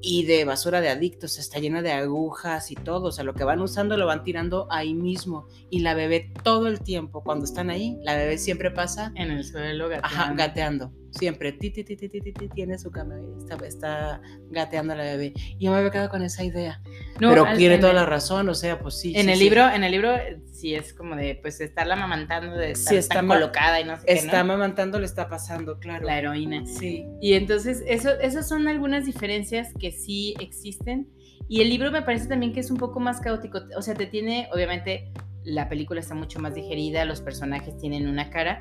y 0.00 0.24
de 0.24 0.46
basura 0.46 0.80
de 0.80 0.88
adictos, 0.88 1.38
está 1.38 1.58
lleno 1.58 1.82
de 1.82 1.92
agujas 1.92 2.70
y 2.70 2.76
todo, 2.76 3.08
o 3.08 3.12
sea, 3.12 3.24
lo 3.24 3.34
que 3.34 3.44
van 3.44 3.60
usando 3.60 3.98
lo 3.98 4.06
van 4.06 4.24
tirando 4.24 4.66
ahí 4.70 4.94
mismo 4.94 5.48
y 5.68 5.80
la 5.80 5.92
bebé 5.92 6.32
todo 6.42 6.66
el 6.66 6.80
tiempo, 6.80 7.22
cuando 7.22 7.44
están 7.44 7.68
ahí, 7.68 7.98
la 8.02 8.16
bebé 8.16 8.38
siempre 8.38 8.70
pasa 8.70 9.12
En 9.16 9.30
el 9.30 9.44
suelo, 9.44 9.90
Ajá, 10.02 10.32
gateando. 10.34 10.92
Siempre. 11.18 11.52
Ti, 11.52 11.70
ti, 11.70 11.84
ti, 11.84 11.96
ti, 11.96 12.08
ti, 12.08 12.20
ti, 12.20 12.32
ti, 12.32 12.48
tiene 12.48 12.78
su 12.78 12.90
cama 12.90 13.14
y 13.20 13.38
está, 13.42 13.66
está 13.66 14.20
gateando 14.50 14.94
la 14.94 15.04
bebé. 15.04 15.32
Y 15.58 15.64
yo 15.64 15.70
me 15.72 15.78
había 15.78 15.90
quedado 15.90 16.10
con 16.10 16.22
esa 16.22 16.44
idea. 16.44 16.80
No, 17.20 17.30
Pero 17.30 17.46
tiene 17.56 17.76
en 17.76 17.80
toda 17.80 17.92
el- 17.92 17.96
la 17.96 18.06
razón, 18.06 18.48
o 18.48 18.54
sea, 18.54 18.78
pues 18.78 18.98
sí. 19.00 19.12
En 19.16 19.26
sí, 19.26 19.30
el 19.32 19.38
sí. 19.38 19.44
libro, 19.44 19.68
en 19.70 19.84
el 19.84 19.92
libro 19.92 20.10
sí 20.52 20.74
es 20.74 20.92
como 20.92 21.16
de 21.16 21.36
pues 21.40 21.60
estarla 21.60 21.94
amamantando, 21.94 22.56
de 22.56 22.72
estar 22.72 22.92
Sí, 22.92 22.98
está 22.98 23.16
tan 23.16 23.28
colocada 23.28 23.80
y 23.80 23.84
no 23.84 23.96
sé 23.96 24.06
qué, 24.06 24.12
Está 24.14 24.42
¿no? 24.44 24.52
amamantando, 24.52 24.98
le 24.98 25.06
está 25.06 25.28
pasando, 25.28 25.78
claro. 25.78 26.06
la 26.06 26.18
heroína. 26.18 26.66
Sí. 26.66 27.04
Y 27.20 27.32
entonces, 27.34 27.82
eso, 27.86 28.10
esas 28.20 28.48
son 28.48 28.68
algunas 28.68 29.06
diferencias 29.06 29.72
que 29.78 29.92
sí 29.92 30.34
existen. 30.40 31.08
Y 31.48 31.60
el 31.62 31.68
libro 31.70 31.90
me 31.92 32.02
parece 32.02 32.26
también 32.26 32.52
que 32.52 32.60
es 32.60 32.70
un 32.70 32.76
poco 32.76 33.00
más 33.00 33.20
caótico. 33.20 33.60
O 33.76 33.82
sea, 33.82 33.94
te 33.94 34.06
tiene, 34.06 34.48
obviamente, 34.52 35.12
la 35.44 35.68
película 35.68 36.00
está 36.00 36.14
mucho 36.14 36.40
más 36.40 36.54
digerida, 36.56 37.04
los 37.04 37.20
personajes 37.20 37.78
tienen 37.78 38.08
una 38.08 38.30
cara, 38.30 38.60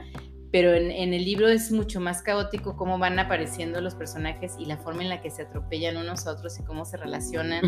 pero 0.56 0.74
en, 0.74 0.90
en 0.90 1.14
el 1.14 1.26
libro 1.26 1.50
es 1.50 1.70
mucho 1.74 2.00
más 2.00 2.22
caótico 2.22 2.78
cómo 2.78 2.98
van 2.98 3.20
apareciendo 3.20 3.82
los 3.82 3.94
personajes 3.94 4.54
y 4.58 4.64
la 4.64 4.78
forma 4.78 5.04
en 5.04 5.10
la 5.10 5.20
que 5.20 5.30
se 5.30 5.42
atropellan 5.42 5.98
unos 5.98 6.28
a 6.28 6.32
otros 6.32 6.58
y 6.58 6.64
cómo 6.64 6.86
se 6.86 6.96
relacionan. 6.96 7.62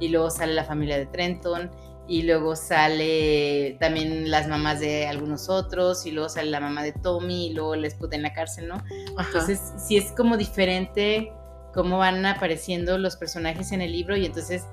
Y 0.00 0.10
luego 0.10 0.28
sale 0.28 0.52
la 0.52 0.64
familia 0.64 0.98
de 0.98 1.06
Trenton. 1.06 1.70
Y 2.06 2.24
luego 2.24 2.54
sale 2.54 3.78
también 3.80 4.30
las 4.30 4.48
mamás 4.48 4.80
de 4.80 5.06
algunos 5.06 5.48
otros, 5.48 6.04
y 6.04 6.10
luego 6.10 6.28
sale 6.28 6.50
la 6.50 6.60
mamá 6.60 6.82
de 6.82 6.92
Tommy, 6.92 7.46
y 7.46 7.54
luego 7.54 7.74
les 7.74 7.94
puta 7.94 8.16
en 8.16 8.22
la 8.22 8.34
cárcel, 8.34 8.68
¿no? 8.68 8.74
Ajá. 9.16 9.28
Entonces, 9.28 9.72
sí 9.78 9.96
es 9.96 10.12
como 10.12 10.36
diferente 10.36 11.32
cómo 11.72 11.96
van 11.96 12.26
apareciendo 12.26 12.98
los 12.98 13.16
personajes 13.16 13.72
en 13.72 13.80
el 13.80 13.92
libro 13.92 14.14
y 14.14 14.26
entonces, 14.26 14.66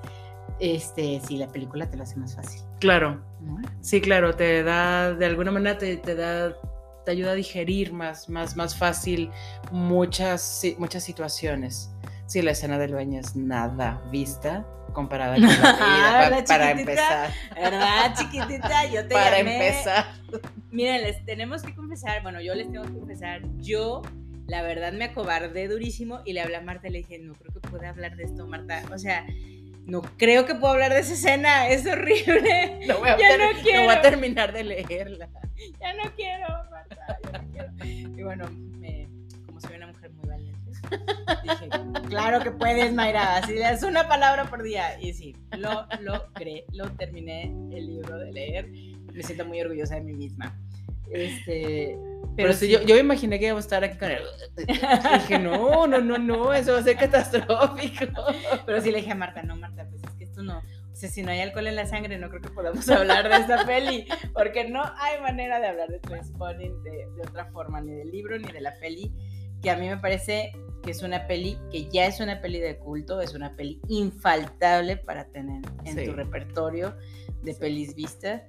este, 0.60 1.18
sí, 1.26 1.38
la 1.38 1.48
película 1.48 1.88
te 1.88 1.96
lo 1.96 2.02
hace 2.02 2.16
más 2.16 2.36
fácil. 2.36 2.60
Claro. 2.78 3.24
¿no? 3.40 3.56
Sí, 3.80 4.02
claro, 4.02 4.36
te 4.36 4.62
da, 4.62 5.14
de 5.14 5.24
alguna 5.24 5.50
manera 5.50 5.78
te, 5.78 5.96
te 5.96 6.14
da, 6.14 6.54
te 7.04 7.10
ayuda 7.12 7.32
a 7.32 7.34
digerir 7.34 7.92
más, 7.92 8.28
más, 8.28 8.56
más 8.56 8.76
fácil 8.76 9.30
muchas, 9.70 10.40
si- 10.42 10.76
muchas 10.78 11.02
situaciones. 11.04 11.90
Sí, 12.26 12.40
la 12.42 12.52
escena 12.52 12.78
del 12.78 12.94
baño 12.94 13.20
es 13.20 13.36
nada 13.36 14.02
vista 14.10 14.66
comparada 14.92 15.34
con 15.34 15.42
la 15.42 15.48
vida, 15.58 16.18
pa- 16.20 16.30
La 16.30 16.44
para 16.44 16.70
empezar. 16.70 17.30
¿Verdad, 17.54 18.14
chiquitita? 18.16 18.86
Yo 18.86 19.02
te 19.06 19.14
Para 19.14 19.38
llamé. 19.38 19.68
empezar. 19.68 20.06
Miren, 20.70 21.02
les 21.02 21.24
tenemos 21.24 21.62
que 21.62 21.74
confesar, 21.74 22.22
bueno, 22.22 22.40
yo 22.40 22.54
les 22.54 22.70
tengo 22.70 22.84
que 22.84 22.92
confesar, 22.98 23.42
yo 23.58 24.02
la 24.46 24.62
verdad 24.62 24.92
me 24.92 25.04
acobardé 25.06 25.68
durísimo 25.68 26.20
y 26.24 26.32
le 26.32 26.40
hablé 26.42 26.56
a 26.56 26.60
Marta 26.60 26.88
y 26.88 26.92
le 26.92 26.98
dije, 26.98 27.18
no 27.18 27.34
creo 27.34 27.52
que 27.52 27.60
pueda 27.68 27.88
hablar 27.90 28.16
de 28.16 28.24
esto, 28.24 28.46
Marta. 28.46 28.82
O 28.92 28.98
sea, 28.98 29.24
no 29.86 30.02
creo 30.16 30.46
que 30.46 30.54
pueda 30.54 30.72
hablar 30.74 30.92
de 30.94 31.00
esa 31.00 31.12
escena, 31.14 31.68
es 31.68 31.86
horrible. 31.86 32.80
No 32.86 32.98
voy 32.98 33.08
a, 33.10 33.18
Ya 33.18 33.36
no 33.38 33.52
no 33.52 33.60
quiero. 33.62 33.84
voy 33.84 33.94
a 33.94 34.00
terminar 34.02 34.52
de 34.52 34.64
leerla. 34.64 35.28
ya 35.80 35.92
no 35.94 36.10
quiero, 36.16 36.46
Marta, 36.70 37.18
ya 37.24 37.38
no 37.38 37.50
quiero. 37.50 38.16
Y 38.18 38.22
bueno, 38.22 38.50
me- 38.78 39.08
como 39.46 39.60
soy 39.60 39.76
una 39.76 39.86
mujer 39.88 40.10
muy 40.12 40.28
valiente, 40.28 40.70
dije, 41.42 41.68
claro 42.08 42.40
que 42.40 42.50
puedes, 42.50 42.92
Mayra, 42.92 43.36
así 43.36 43.54
es 43.58 43.82
una 43.82 44.06
palabra 44.08 44.44
por 44.46 44.62
día. 44.62 44.98
Y 45.00 45.12
sí, 45.12 45.34
lo 45.56 45.86
logré, 46.00 46.64
lo 46.72 46.90
terminé 46.92 47.44
el 47.72 47.86
libro 47.86 48.18
de 48.18 48.32
leer. 48.32 48.68
Me 49.12 49.22
siento 49.22 49.44
muy 49.44 49.60
orgullosa 49.60 49.94
de 49.94 50.00
mí 50.02 50.12
misma. 50.12 50.58
Este, 51.10 51.96
Pero, 52.36 52.52
sí, 52.52 52.68
yo, 52.68 52.82
yo 52.82 52.94
me 52.94 53.00
imaginé 53.00 53.38
que 53.38 53.46
íbamos 53.46 53.64
a 53.64 53.66
estar 53.66 53.84
aquí 53.84 53.98
con 53.98 54.10
él. 54.10 54.22
Dije, 54.56 55.38
no, 55.38 55.86
no, 55.86 56.00
no, 56.00 56.18
no, 56.18 56.52
eso 56.52 56.72
va 56.72 56.78
a 56.78 56.82
ser 56.82 56.96
catastrófico. 56.96 58.06
Pero 58.66 58.80
sí 58.80 58.90
le 58.90 58.98
dije 58.98 59.12
a 59.12 59.14
Marta, 59.14 59.42
no, 59.42 59.56
Marta, 59.56 59.86
pues 59.88 60.02
es 60.02 60.10
que 60.16 60.24
esto 60.24 60.42
no. 60.42 60.58
O 60.58 60.96
sea, 60.96 61.08
si 61.10 61.22
no 61.22 61.30
hay 61.30 61.40
alcohol 61.40 61.66
en 61.66 61.76
la 61.76 61.86
sangre, 61.86 62.18
no 62.18 62.28
creo 62.30 62.40
que 62.40 62.50
podamos 62.50 62.88
hablar 62.88 63.28
de 63.28 63.36
esta 63.36 63.64
peli. 63.66 64.06
Porque 64.32 64.68
no 64.68 64.82
hay 64.96 65.20
manera 65.20 65.60
de 65.60 65.66
hablar 65.68 65.88
de 65.88 65.98
Trainspotting 66.00 66.82
de, 66.82 66.90
de 66.90 67.22
otra 67.28 67.46
forma, 67.52 67.80
ni 67.80 67.92
del 67.94 68.10
libro 68.10 68.38
ni 68.38 68.50
de 68.50 68.60
la 68.60 68.74
peli. 68.80 69.12
Que 69.62 69.70
a 69.70 69.76
mí 69.76 69.88
me 69.88 69.96
parece 69.98 70.52
que 70.82 70.90
es 70.90 71.02
una 71.02 71.26
peli 71.26 71.58
que 71.70 71.88
ya 71.88 72.06
es 72.06 72.20
una 72.20 72.40
peli 72.42 72.60
de 72.60 72.76
culto, 72.78 73.20
es 73.22 73.34
una 73.34 73.56
peli 73.56 73.80
infaltable 73.88 74.96
para 74.98 75.24
tener 75.28 75.62
en 75.84 75.98
Sí. 75.98 76.04
tu 76.04 76.12
repertorio 76.12 76.96
de 77.42 77.54
pelis 77.54 77.94
vistas. 77.94 78.42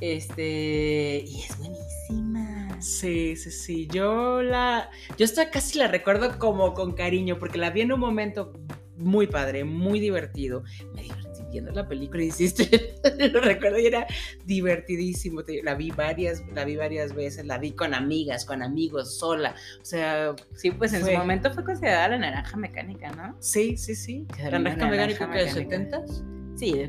Este, 0.00 1.24
y 1.26 1.40
es 1.42 1.58
buenísima. 1.58 2.80
Sí, 2.80 3.36
sí, 3.36 3.50
sí. 3.50 3.86
Yo 3.92 4.42
la. 4.42 4.90
Yo 5.18 5.24
esta 5.24 5.50
casi 5.50 5.78
la 5.78 5.88
recuerdo 5.88 6.38
como 6.38 6.72
con 6.74 6.92
cariño, 6.94 7.38
porque 7.38 7.58
la 7.58 7.70
vi 7.70 7.82
en 7.82 7.92
un 7.92 8.00
momento 8.00 8.52
muy 8.96 9.26
padre, 9.26 9.64
muy 9.64 10.00
divertido. 10.00 10.62
Me 10.94 11.02
divertí 11.02 11.42
viendo 11.50 11.72
la 11.72 11.86
película, 11.88 12.22
hiciste. 12.24 12.94
lo 13.32 13.40
recuerdo 13.40 13.78
y 13.78 13.86
era 13.86 14.06
divertidísimo. 14.46 15.42
La 15.62 15.74
vi 15.74 15.90
varias, 15.90 16.42
la 16.54 16.64
vi 16.64 16.76
varias 16.76 17.14
veces, 17.14 17.44
la 17.44 17.58
vi 17.58 17.72
con 17.72 17.92
amigas, 17.92 18.44
con 18.46 18.62
amigos, 18.62 19.18
sola. 19.18 19.54
O 19.80 19.84
sea, 19.84 20.34
Sí, 20.54 20.70
pues 20.70 20.92
en 20.94 21.02
Fue- 21.02 21.12
su 21.12 21.18
momento 21.18 21.52
fue 21.52 21.64
considerada 21.64 22.08
la 22.08 22.18
naranja 22.18 22.56
mecánica, 22.56 23.10
¿no? 23.12 23.36
sí, 23.40 23.76
sí, 23.76 23.94
sí. 23.94 24.26
La 24.50 24.58
naranja 24.58 24.88
mecánica 24.88 25.30
que 25.30 25.38
de 25.40 25.44
mecánica. 25.54 26.06
70 26.06 26.56
Sí, 26.56 26.86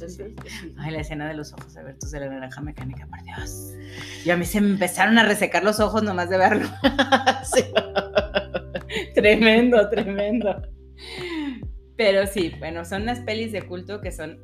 de- 0.00 0.08
sí. 0.08 0.22
Ay, 0.78 0.90
la 0.92 1.00
escena 1.00 1.28
de 1.28 1.34
los 1.34 1.52
ojos 1.52 1.76
abiertos 1.76 2.10
de 2.10 2.20
la 2.20 2.28
naranja 2.28 2.60
mecánica, 2.60 3.06
por 3.06 3.22
Dios. 3.22 3.72
Y 4.24 4.30
a 4.30 4.36
mí 4.36 4.44
se 4.44 4.60
me 4.60 4.70
empezaron 4.70 5.18
a 5.18 5.24
resecar 5.24 5.64
los 5.64 5.80
ojos 5.80 6.02
nomás 6.02 6.28
de 6.30 6.38
verlo. 6.38 6.68
Sí. 7.44 7.64
tremendo, 9.14 9.88
tremendo. 9.90 10.62
Pero 11.96 12.26
sí, 12.26 12.52
bueno, 12.58 12.84
son 12.84 13.02
unas 13.02 13.20
pelis 13.20 13.52
de 13.52 13.62
culto 13.62 14.00
que 14.00 14.12
son 14.12 14.38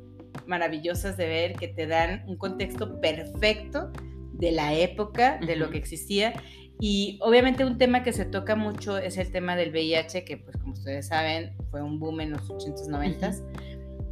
maravillosas 0.47 1.17
de 1.17 1.27
ver, 1.27 1.53
que 1.53 1.67
te 1.67 1.87
dan 1.87 2.23
un 2.27 2.37
contexto 2.37 2.99
perfecto 2.99 3.91
de 4.33 4.51
la 4.51 4.73
época, 4.73 5.39
de 5.45 5.55
lo 5.55 5.69
que 5.69 5.77
existía. 5.77 6.33
Y 6.79 7.17
obviamente 7.21 7.63
un 7.63 7.77
tema 7.77 8.03
que 8.03 8.11
se 8.11 8.25
toca 8.25 8.55
mucho 8.55 8.97
es 8.97 9.17
el 9.17 9.31
tema 9.31 9.55
del 9.55 9.71
VIH, 9.71 10.25
que 10.25 10.37
pues 10.37 10.57
como 10.57 10.73
ustedes 10.73 11.07
saben 11.07 11.55
fue 11.71 11.81
un 11.81 11.99
boom 11.99 12.19
en 12.21 12.31
los 12.31 12.49
80s, 12.49 12.87
90s. 12.89 13.41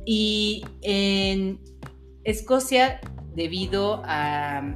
Y 0.06 0.66
en 0.82 1.60
Escocia, 2.24 3.00
debido 3.36 4.02
a... 4.06 4.76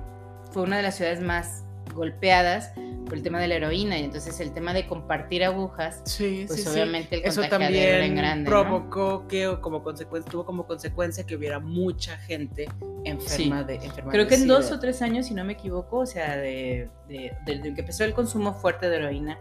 fue 0.52 0.64
una 0.64 0.78
de 0.78 0.84
las 0.84 0.96
ciudades 0.96 1.22
más 1.22 1.64
golpeadas 1.94 2.72
por 3.06 3.16
el 3.16 3.24
tema 3.24 3.40
de 3.40 3.48
la 3.48 3.56
heroína 3.56 3.98
y 3.98 4.04
entonces 4.04 4.40
el 4.42 4.52
tema 4.54 4.74
de 4.74 4.86
compartir 4.86 5.44
agujas, 5.44 6.02
Sí, 6.06 6.44
pues 6.46 6.60
sí, 6.60 6.66
sí. 6.66 6.70
obviamente 6.74 7.16
el 7.16 7.24
Eso 7.24 7.40
contagiadero 7.42 7.78
era 7.80 8.06
en 8.06 8.16
también 8.16 8.16
grande, 8.16 8.50
¿no? 8.52 8.62
provocó 8.64 9.28
que 9.28 9.48
o 9.48 9.62
como 9.62 9.82
consecuencia 9.82 10.30
tuvo 10.30 10.46
como 10.46 10.68
consecuencia 10.68 11.26
que 11.26 11.36
hubiera 11.38 11.60
mucha 11.60 12.18
gente 12.18 12.68
enferma 13.06 13.64
de 13.64 13.76
enferma 13.76 14.12
Creo 14.12 14.26
de 14.26 14.30
que 14.30 14.36
en 14.36 14.48
dos 14.48 14.72
o 14.72 14.80
tres 14.80 15.02
años, 15.02 15.28
si 15.28 15.34
no 15.34 15.46
me 15.46 15.54
equivoco, 15.54 16.00
o 16.00 16.06
sea, 16.06 16.36
de, 16.36 16.90
de- 17.08 17.32
desde 17.46 17.74
que 17.74 17.80
empezó 17.82 18.04
el 18.04 18.14
consumo 18.14 18.54
fuerte 18.54 18.90
de 18.90 18.98
heroína, 18.98 19.40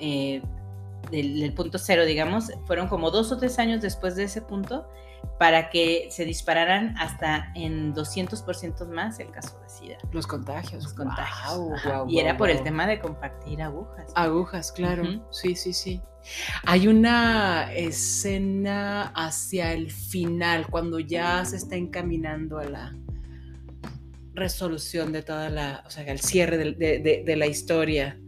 eh, 0.00 0.40
del, 1.10 1.38
del 1.40 1.52
punto 1.52 1.76
cero, 1.78 2.06
digamos, 2.06 2.50
fueron 2.66 2.88
como 2.88 3.10
dos 3.10 3.30
o 3.30 3.36
tres 3.38 3.58
años 3.58 3.82
después 3.82 4.16
de 4.16 4.24
ese 4.24 4.40
punto 4.40 4.88
para 5.38 5.70
que 5.70 6.08
se 6.10 6.24
dispararan 6.24 6.96
hasta 6.98 7.50
en 7.54 7.92
200% 7.94 8.86
más 8.88 9.18
el 9.20 9.30
caso 9.30 9.58
de 9.60 9.68
SIDA. 9.68 9.98
los 10.12 10.26
contagios. 10.26 10.84
Los 10.84 10.94
contagios. 10.94 11.60
Y 12.08 12.18
era 12.20 12.36
por 12.36 12.50
el 12.50 12.62
tema 12.62 12.86
de 12.86 12.98
compartir 13.00 13.60
agujas. 13.62 14.12
agujas, 14.14 14.72
claro. 14.72 15.04
Sí, 15.30 15.54
sí, 15.56 15.72
sí. 15.72 16.00
Hay 16.64 16.88
una 16.88 17.70
escena 17.74 19.12
hacia 19.14 19.72
el 19.72 19.90
final 19.90 20.66
cuando 20.68 20.98
ya 21.00 21.44
se 21.44 21.56
está 21.56 21.76
encaminando 21.76 22.58
a 22.58 22.64
la 22.64 22.96
resolución 24.34 25.12
de 25.12 25.22
toda 25.22 25.48
la, 25.50 25.84
o 25.86 25.90
sea, 25.90 26.10
al 26.10 26.18
cierre 26.20 26.56
del- 26.56 26.78
de, 26.78 26.98
de- 26.98 27.22
de 27.24 27.36
la 27.36 27.46
historia. 27.46 28.18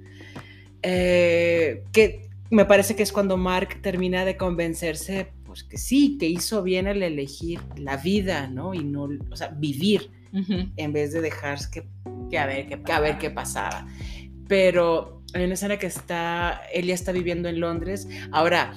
Eh, 0.83 1.83
que 1.93 2.29
me 2.51 2.65
parece 2.65 2.95
que 2.95 3.03
es 3.03 3.13
cuando 3.13 3.37
Mark 3.37 3.81
termina 3.83 4.25
de 4.25 4.37
convencerse, 4.37 5.33
pues 5.57 5.64
que 5.64 5.79
sí, 5.79 6.19
que 6.19 6.29
hizo 6.29 6.62
bien 6.62 6.87
al 6.87 7.03
elegir 7.03 7.61
la 7.79 7.97
vida, 7.97 8.47
¿no? 8.47 8.75
Y 8.75 8.85
no, 8.85 9.09
o 9.31 9.37
sea, 9.37 9.49
vivir 9.49 10.11
en 10.77 10.92
vez 10.92 11.14
de 11.14 11.23
dejar 11.23 11.59
que 11.71 11.88
Que 12.31 12.38
a 12.38 12.45
ver 12.45 12.69
qué 12.69 12.83
que 12.83 12.92
a 12.92 13.01
ver 13.01 13.16
qué 13.16 13.31
pasaba. 13.31 13.87
Pero 14.49 15.23
hay 15.33 15.45
una 15.45 15.55
escena 15.55 15.79
que 15.79 15.87
está, 15.87 16.61
él 16.75 16.87
ya 16.87 16.95
está 16.95 17.12
viviendo 17.12 17.49
en 17.49 17.59
Londres. 17.59 18.07
Ahora, 18.33 18.75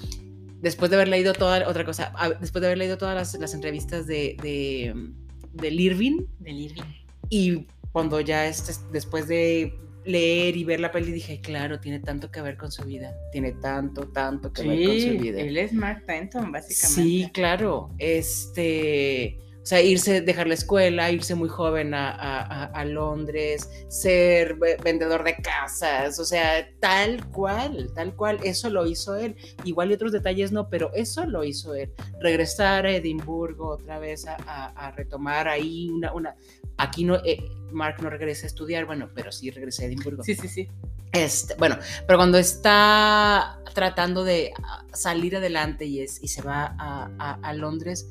después 0.62 0.90
de 0.90 0.96
haber 0.96 1.10
leído 1.10 1.34
toda, 1.34 1.68
otra 1.68 1.84
cosa, 1.84 2.14
después 2.40 2.62
de 2.62 2.68
haber 2.68 2.78
leído 2.78 2.98
todas 2.98 3.14
las, 3.16 3.34
las 3.42 3.54
entrevistas 3.54 4.08
de, 4.08 4.38
de, 4.42 5.12
del 5.52 5.80
Irving, 5.82 6.22
Del 6.40 6.60
Irving. 6.60 6.84
y 7.30 7.66
cuando 7.92 8.22
ya 8.22 8.48
este, 8.48 8.72
después 8.94 9.28
de 9.28 9.74
leer 10.06 10.56
y 10.58 10.64
ver 10.64 10.80
la 10.80 10.92
peli 10.92 11.12
dije, 11.12 11.42
claro, 11.42 11.80
tiene 11.80 12.00
tanto 12.00 12.32
que 12.32 12.42
ver 12.42 12.58
con 12.58 12.72
su 12.72 12.84
vida, 12.84 13.14
tiene 13.32 13.52
tanto, 13.54 14.08
tanto 14.10 14.52
que 14.54 14.62
ver 14.68 14.78
con 14.86 15.00
su 15.18 15.24
vida. 15.24 15.40
él 15.42 15.58
es 15.58 15.74
Mark 15.74 16.04
Fenton, 16.06 16.52
básicamente. 16.52 17.02
Sí, 17.02 17.30
claro. 17.34 17.92
Este, 17.98 19.38
o 19.62 19.66
sea, 19.70 19.82
irse, 19.82 20.22
dejar 20.22 20.48
la 20.48 20.54
escuela, 20.56 21.12
irse 21.12 21.36
muy 21.36 21.50
joven 21.50 21.94
a, 21.94 22.10
a- 22.12 22.66
a 22.66 22.86
Londres, 22.86 23.70
ser 23.90 24.56
ve- 24.56 24.78
vendedor 24.84 25.24
de 25.24 25.36
casas, 25.36 26.18
o 26.18 26.26
sea, 26.26 26.68
tal 26.80 27.30
cual, 27.30 27.92
tal 27.94 28.16
cual, 28.16 28.40
eso 28.44 28.70
lo 28.70 28.88
hizo 28.88 29.16
él. 29.16 29.36
Igual 29.66 29.92
y 29.92 29.94
otros 29.94 30.12
detalles 30.12 30.52
no, 30.52 30.70
pero 30.70 30.92
eso 30.94 31.26
lo 31.26 31.44
hizo 31.44 31.76
él. 31.76 31.92
Regresar 32.22 32.86
a 32.86 32.96
Edimburgo 32.96 33.68
otra 33.70 34.00
vez 34.00 34.26
a, 34.26 34.38
a- 34.38 34.88
a 34.88 34.92
retomar 34.92 35.48
ahí 35.48 35.90
una... 35.90 36.14
una 36.14 36.36
aquí 36.78 37.04
no, 37.04 37.18
eh, 37.26 37.38
Mark 37.72 37.98
no 38.02 38.10
regresa 38.10 38.46
a 38.46 38.48
estudiar, 38.48 38.86
bueno, 38.86 39.10
pero 39.14 39.32
sí 39.32 39.50
regresa 39.52 39.84
a 39.84 39.86
Edimburgo. 39.86 40.24
Sí, 40.24 40.36
sí, 40.36 40.48
sí. 40.48 40.68
Este, 41.12 41.56
bueno, 41.56 41.78
pero 42.06 42.18
cuando 42.20 42.38
está 42.38 43.60
tratando 43.74 44.24
de 44.24 44.52
ah, 44.64 44.84
salir 44.94 45.36
adelante 45.38 45.86
y, 45.86 46.02
es, 46.02 46.22
y 46.24 46.28
se 46.28 46.42
va 46.42 46.76
a, 46.78 47.10
a- 47.18 47.40
a 47.42 47.54
Londres, 47.54 48.08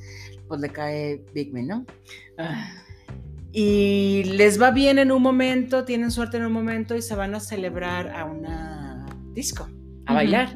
pues 0.49 0.61
le 0.61 0.71
cae 0.71 1.23
Bigman, 1.35 1.67
¿no? 1.67 1.87
Ah, 2.39 2.73
Y 3.53 4.25
les 4.25 4.61
va 4.61 4.71
bien 4.73 4.99
en 4.99 5.13
un 5.13 5.23
momento, 5.23 5.85
tienen 5.85 6.11
suerte 6.11 6.37
en 6.39 6.45
un 6.47 6.53
momento 6.53 6.97
y 6.97 7.03
se 7.03 7.15
van 7.15 7.35
a 7.35 7.41
celebrar 7.41 8.09
a 8.11 8.25
una 8.25 9.07
disco, 9.33 9.69
a 10.07 10.15
bailar. 10.15 10.53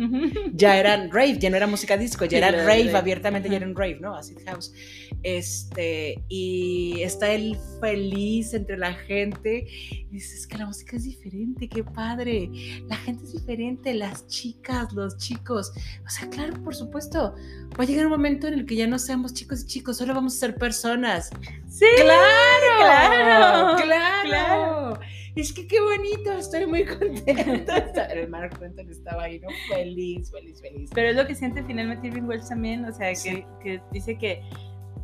Ya 0.53 0.79
eran 0.79 1.11
rave, 1.11 1.39
ya 1.39 1.49
no 1.51 1.57
era 1.57 1.67
música 1.67 1.97
disco, 1.97 2.25
ya 2.25 2.31
Sí, 2.31 2.37
era 2.37 2.49
era 2.49 2.59
rave, 2.67 2.85
rave. 2.87 2.97
abiertamente 2.97 3.49
ya 3.49 3.57
Ajá. 3.57 3.65
eran 3.65 3.77
rave, 3.77 3.99
¿no? 4.01 4.15
Acid 4.17 4.39
House. 4.47 4.73
Este, 5.23 6.23
y 6.29 7.01
está 7.03 7.31
él 7.33 7.57
feliz 7.81 8.55
entre 8.55 8.77
la 8.77 8.95
gente. 8.95 9.67
Y 9.91 10.07
dices, 10.11 10.41
es 10.41 10.47
que 10.47 10.59
la 10.59 10.67
música 10.67 10.97
es 10.97 11.05
diferente, 11.05 11.69
qué 11.69 11.85
padre. 11.85 12.51
La 12.89 12.97
gente 12.97 13.25
es 13.25 13.33
diferente, 13.33 13.95
las 13.95 14.27
chicas, 14.27 14.93
los 14.93 15.17
chicos. 15.19 15.73
O 16.05 16.11
sea, 16.11 16.29
claro, 16.29 16.63
por 16.63 16.75
supuesto. 16.75 17.35
Va 17.79 17.85
a 17.85 17.87
llegar 17.87 18.07
un 18.07 18.13
momento 18.13 18.47
en 18.49 18.55
el 18.55 18.67
que 18.67 18.77
ya 18.77 18.87
no 18.87 18.99
seamos 18.99 19.33
chicos 19.35 19.63
y 19.63 19.67
chicos, 19.67 19.97
solo 19.97 20.15
vamos 20.15 20.35
a 20.37 20.39
ser 20.39 20.57
personas. 20.57 21.31
Sí, 21.69 21.87
¡Claro! 21.97 22.79
claro, 22.79 23.77
¡Claro! 23.83 24.29
claro. 24.29 25.01
Es 25.35 25.51
que 25.55 25.67
qué 25.67 25.81
bonito, 25.81 26.31
estoy 26.35 26.67
muy 26.67 26.85
contenta. 26.85 28.05
El 28.13 28.29
Mark 28.29 28.59
Quentin 28.59 28.91
estaba 28.91 29.23
ahí, 29.23 29.41
¿no? 29.41 29.49
Feliz, 29.75 30.31
feliz, 30.31 30.61
feliz. 30.61 30.91
Pero 30.95 31.09
es 31.09 31.17
lo 31.17 31.27
que 31.27 31.35
siente 31.35 31.63
finalmente 31.65 32.09
Irving 32.09 32.25
Welsh 32.25 32.49
también, 32.49 32.85
o 32.85 32.93
sea, 32.93 33.09
que, 33.09 33.17
Sí. 33.17 33.45
que 33.63 33.81
dice 33.93 34.19
que 34.19 34.43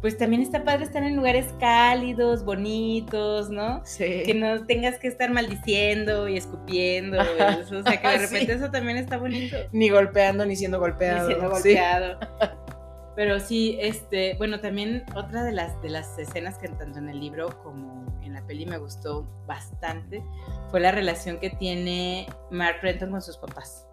pues 0.00 0.16
también 0.16 0.42
está 0.42 0.62
padre 0.64 0.84
estar 0.84 1.02
en 1.02 1.16
lugares 1.16 1.52
cálidos, 1.58 2.44
bonitos, 2.44 3.50
¿no? 3.50 3.80
Sí. 3.84 4.22
Que 4.24 4.34
no 4.34 4.64
tengas 4.66 4.98
que 4.98 5.08
estar 5.08 5.30
maldiciendo 5.32 6.28
y 6.28 6.36
escupiendo, 6.36 7.20
eso, 7.20 7.78
o 7.78 7.82
sea, 7.82 8.00
que 8.00 8.08
de 8.08 8.18
Sí. 8.18 8.26
repente 8.26 8.52
eso 8.54 8.70
también 8.70 8.96
está 8.96 9.16
bonito. 9.18 9.56
Ni 9.72 9.88
golpeando 9.88 10.46
ni 10.46 10.54
siendo 10.56 10.78
Ni 10.78 10.80
golpeado. 10.82 11.26
siendo 11.26 11.46
Sí. 11.56 11.74
golpeado. 11.74 12.18
Pero 13.16 13.40
sí, 13.40 13.76
este, 13.80 14.34
bueno, 14.38 14.60
también 14.60 15.04
otra 15.16 15.42
de 15.42 15.50
las, 15.50 15.82
de 15.82 15.90
las 15.90 16.16
escenas 16.20 16.56
que 16.58 16.68
tanto 16.68 17.00
en 17.00 17.08
el 17.08 17.18
libro 17.18 17.48
como 17.64 18.06
en 18.22 18.32
la 18.34 18.46
peli 18.46 18.64
me 18.64 18.78
gustó 18.78 19.26
bastante 19.44 20.22
fue 20.70 20.78
la 20.78 20.92
relación 20.92 21.40
que 21.40 21.50
tiene 21.50 22.28
Mark 22.52 22.76
Renton 22.80 23.10
con 23.10 23.20
sus 23.20 23.36
papás. 23.36 23.87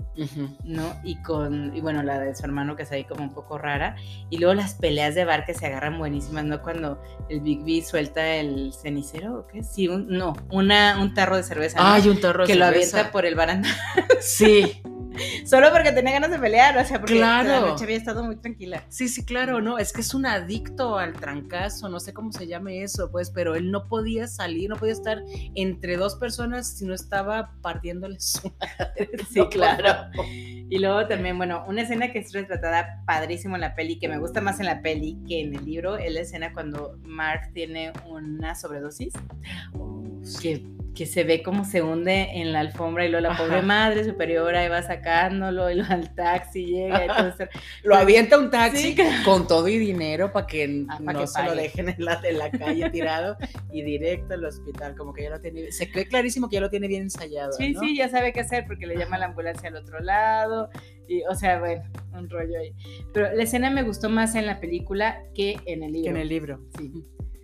¿No? 0.64 0.96
Y 1.04 1.22
con, 1.22 1.76
y 1.76 1.82
bueno, 1.82 2.04
la 2.04 2.20
de 2.20 2.36
su 2.36 2.44
hermano 2.46 2.76
que 2.76 2.84
es 2.84 2.92
ahí 2.92 3.04
como 3.04 3.24
un 3.24 3.34
poco 3.34 3.58
rara. 3.58 3.96
Y 4.30 4.38
luego 4.38 4.54
las 4.54 4.76
peleas 4.76 5.16
de 5.16 5.26
bar 5.26 5.46
que 5.46 5.54
se 5.54 5.66
agarran 5.66 5.98
buenísimas, 5.98 6.46
¿no? 6.46 6.62
Cuando 6.62 7.02
el 7.30 7.42
Big 7.42 7.64
B 7.64 7.82
suelta 7.86 8.36
el 8.36 8.74
cenicero, 8.74 9.40
¿o 9.40 9.48
qué? 9.48 9.64
Sí, 9.64 9.88
un, 9.88 10.08
no, 10.08 10.34
una, 10.50 11.02
un 11.02 11.14
tarro 11.14 11.38
de 11.38 11.44
cerveza, 11.44 11.80
un 12.06 12.22
tarro 12.22 12.44
de 12.46 12.54
que 12.54 12.58
lo 12.60 12.66
cerveza. 12.66 12.98
avienta 12.98 13.12
por 13.12 13.26
el 13.26 13.36
barandal. 13.36 13.72
Sí, 14.22 14.82
Solo 15.46 15.72
porque 15.72 15.92
tenía 15.92 16.14
ganas 16.14 16.32
de 16.32 16.40
pelear, 16.40 16.78
o 16.78 16.86
sea, 16.86 17.00
porque 17.00 17.16
Claro. 17.16 17.50
la 17.50 17.60
noche 17.62 17.84
había 17.86 17.98
estado 17.98 18.24
muy 18.24 18.36
tranquila. 18.38 18.84
sí, 18.90 19.08
sí, 19.08 19.26
claro, 19.26 19.62
no, 19.62 19.78
es 19.78 19.94
que 19.94 20.02
es 20.02 20.14
un 20.14 20.26
adicto 20.26 20.98
al 20.98 21.14
trancazo, 21.14 21.90
no 21.90 22.00
sé 22.00 22.14
cómo 22.14 22.32
se 22.32 22.48
llame 22.48 22.84
eso, 22.84 23.12
pues, 23.12 23.30
pero 23.32 23.56
él 23.56 23.72
no 23.72 23.88
podía 23.88 24.28
salir, 24.28 24.70
no 24.70 24.76
podía 24.78 24.94
estar 24.94 25.24
entre 25.56 25.98
dos 25.98 26.16
personas 26.16 26.68
si 26.78 26.86
no 26.86 26.94
estaba 26.94 27.54
partiéndole 27.62 28.20
su 28.20 28.52
madre. 28.60 29.10
Sí, 29.30 29.40
No, 29.40 29.50
claro. 29.50 30.10
Y 30.70 30.80
luego 30.80 31.08
también, 31.08 31.38
bueno, 31.38 31.64
una 31.68 31.84
escena 31.84 32.12
que 32.12 32.20
es 32.20 32.34
retratada 32.34 33.04
padrísimo 33.06 33.56
en 33.56 33.62
la 33.62 33.76
peli, 33.76 34.00
que 34.00 34.08
me 34.08 34.18
gusta 34.18 34.42
más 34.42 34.60
en 34.60 34.66
la 34.66 34.82
peli 34.82 35.18
que 35.28 35.42
en 35.42 35.56
el 35.56 35.64
libro, 35.66 35.98
es 35.98 36.12
la 36.12 36.22
escena 36.22 36.54
cuando 36.54 36.98
Mark 37.04 37.52
tiene 37.54 37.94
una 38.08 38.56
sobredosis. 38.56 39.14
que, 40.42 40.66
que 40.96 41.06
se 41.06 41.24
ve 41.24 41.44
como 41.44 41.66
se 41.66 41.82
hunde 41.84 42.40
en 42.40 42.54
la 42.54 42.62
alfombra 42.62 43.06
y 43.06 43.10
luego 43.10 43.28
la 43.28 43.34
Ajá. 43.34 43.44
pobre 43.44 43.62
madre 43.62 44.04
superiora 44.06 44.62
ahí 44.62 44.70
va 44.70 44.82
sacándolo 44.82 45.70
y 45.70 45.76
luego 45.76 45.94
al 45.94 46.16
taxi 46.16 46.66
llega 46.66 47.06
y 47.06 47.08
todo 47.08 47.28
eso. 47.28 47.44
Lo 47.84 47.96
avienta 47.96 48.40
un 48.40 48.50
taxi 48.50 48.94
Sí, 48.96 48.98
con 49.24 49.48
todo 49.48 49.68
y 49.68 49.78
dinero 49.78 50.32
para 50.32 50.48
que 50.48 50.86
Ah, 50.90 51.00
pa' 51.06 51.14
no 51.14 51.20
que 51.20 51.28
se 51.28 51.44
lo 51.44 51.54
dejen 51.54 51.90
en 51.90 52.04
la, 52.04 52.20
en 52.24 52.38
la 52.38 52.50
calle 52.50 52.90
tirado 52.90 53.38
y 53.72 53.84
directo 53.84 54.34
al 54.34 54.46
hospital, 54.46 54.96
como 54.96 55.14
que 55.14 55.24
ya 55.24 55.30
lo 55.32 55.40
tiene, 55.42 55.72
se 55.72 55.92
cree 55.92 56.08
clarísimo 56.08 56.50
que 56.50 56.56
ya 56.56 56.62
lo 56.62 56.70
tiene 56.70 56.88
bien 56.88 57.04
ensayado. 57.04 57.52
Sí, 57.54 57.74
¿no? 57.74 57.82
sí, 57.82 57.96
ya 57.98 58.10
sabe 58.10 58.32
qué 58.34 58.40
hacer 58.40 58.66
porque 58.66 58.88
le 58.88 58.96
llama 58.98 59.18
a 59.18 59.20
la 59.20 59.26
ambulancia 59.28 59.70
al 59.70 59.76
otro 59.76 60.00
lado. 60.00 60.70
Y, 61.08 61.22
o 61.30 61.36
sea, 61.36 61.60
bueno, 61.60 61.84
un 62.14 62.30
rollo 62.30 62.58
ahí. 62.60 62.74
Pero 63.14 63.32
la 63.34 63.44
escena 63.44 63.70
me 63.70 63.84
gustó 63.84 64.10
más 64.10 64.34
en 64.36 64.46
la 64.48 64.60
película 64.60 65.22
que 65.36 65.58
en 65.66 65.84
el 65.84 65.92
libro. 65.92 66.04
Que 66.06 66.10
en 66.10 66.18
el 66.18 66.30
libro. 66.30 66.60
Sí, 66.78 66.92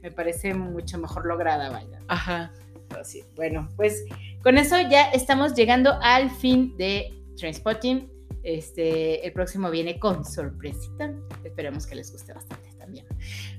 me 0.02 0.10
parece 0.12 0.54
mucho 0.54 0.98
mejor 0.98 1.26
lograda, 1.28 1.70
vaya. 1.70 2.00
Ajá. 2.08 2.52
Pero 2.92 3.06
sí, 3.06 3.24
bueno, 3.36 3.70
pues 3.76 4.04
con 4.44 4.58
eso 4.58 4.76
ya 4.90 5.10
estamos 5.12 5.54
llegando 5.56 5.98
al 6.02 6.30
fin 6.30 6.76
de 6.78 7.14
Trainspotting. 7.38 8.10
Este, 8.44 9.26
el 9.26 9.34
próximo 9.34 9.70
viene 9.70 10.00
con 10.00 10.26
sorpresita. 10.26 11.14
Esperemos 11.44 11.86
que 11.86 11.96
les 11.96 12.12
guste 12.12 12.34
bastante 12.34 12.70
también. 12.80 13.06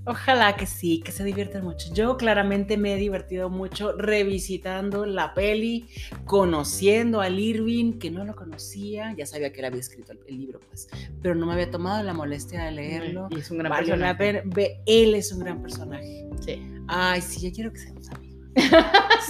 Ojalá 0.04 0.56
que 0.56 0.66
sí, 0.66 1.00
que 1.00 1.12
se 1.12 1.22
diviertan 1.22 1.64
mucho. 1.64 1.94
Yo 1.94 2.16
claramente 2.16 2.76
me 2.76 2.94
he 2.94 2.96
divertido 2.96 3.48
mucho 3.48 3.92
revisitando 3.92 5.06
la 5.06 5.34
peli, 5.34 5.88
conociendo 6.24 7.20
al 7.20 7.38
Irving, 7.38 8.00
que 8.00 8.10
no 8.10 8.24
lo 8.24 8.34
conocía, 8.34 9.14
ya 9.16 9.24
sabía 9.24 9.52
que 9.52 9.60
él 9.60 9.66
había 9.66 9.80
escrito 9.80 10.12
el, 10.12 10.18
el 10.26 10.38
libro, 10.38 10.58
pues, 10.68 10.88
pero 11.22 11.36
no 11.36 11.46
me 11.46 11.52
había 11.52 11.70
tomado 11.70 12.02
la 12.02 12.12
molestia 12.12 12.64
de 12.64 12.72
leerlo. 12.72 13.28
Y 13.30 13.38
es 13.38 13.50
un 13.52 13.58
gran 13.58 13.70
la 13.70 13.78
personaje. 13.78 14.42
él 14.86 15.14
es 15.14 15.32
un 15.32 15.38
gran 15.38 15.62
personaje. 15.62 16.26
Sí. 16.40 16.60
Ay, 16.88 17.20
sí, 17.22 17.48
yo 17.48 17.54
quiero 17.54 17.72
que 17.72 17.78
seamos 17.78 18.08
amigos. 18.08 18.21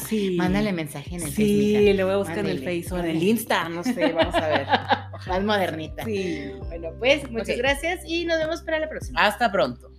Sí. 0.08 0.36
Mándale 0.36 0.72
mensaje 0.72 1.14
en 1.14 1.22
el 1.22 1.30
Sí, 1.30 1.72
Facebook. 1.74 1.96
le 1.96 2.04
voy 2.04 2.12
a 2.12 2.16
buscar 2.16 2.38
en 2.38 2.46
el 2.46 2.58
Facebook 2.64 2.98
o 2.98 3.02
en 3.02 3.10
el. 3.10 3.22
Insta, 3.22 3.68
no 3.68 3.84
sé, 3.84 4.12
vamos 4.12 4.34
a 4.34 4.48
ver. 4.48 4.66
Más 5.28 5.44
modernita. 5.44 6.04
Sí. 6.04 6.50
Bueno, 6.66 6.90
pues 6.98 7.30
muchas 7.30 7.56
gracias 7.56 8.00
y 8.06 8.24
nos 8.24 8.38
vemos 8.38 8.62
para 8.62 8.80
la 8.80 8.88
próxima. 8.88 9.20
Hasta 9.24 9.50
pronto. 9.52 9.92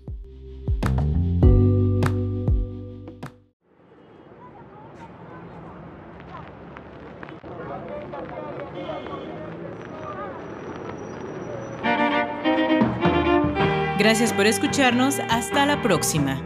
Gracias 13.97 14.33
por 14.33 14.45
escucharnos. 14.45 15.19
Hasta 15.29 15.65
la 15.65 15.81
próxima. 15.81 16.41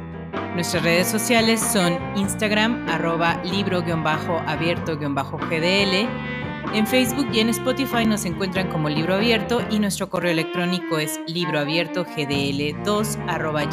Nuestras 0.57 0.81
redes 0.81 1.07
sociales 1.07 1.61
son 1.61 1.93
Instagram, 2.17 2.89
arroba 2.89 3.39
libro-abierto-gdl. 3.43 6.09
En 6.73 6.87
Facebook 6.87 7.27
y 7.31 7.41
en 7.41 7.49
Spotify 7.49 8.07
nos 8.07 8.25
encuentran 8.25 8.67
como 8.69 8.89
Libro 8.89 9.13
Abierto 9.13 9.61
y 9.69 9.77
nuestro 9.77 10.09
correo 10.09 10.31
electrónico 10.31 10.97
es 10.97 11.19
libroabiertogdl2 11.27 13.29
arroba. 13.29 13.65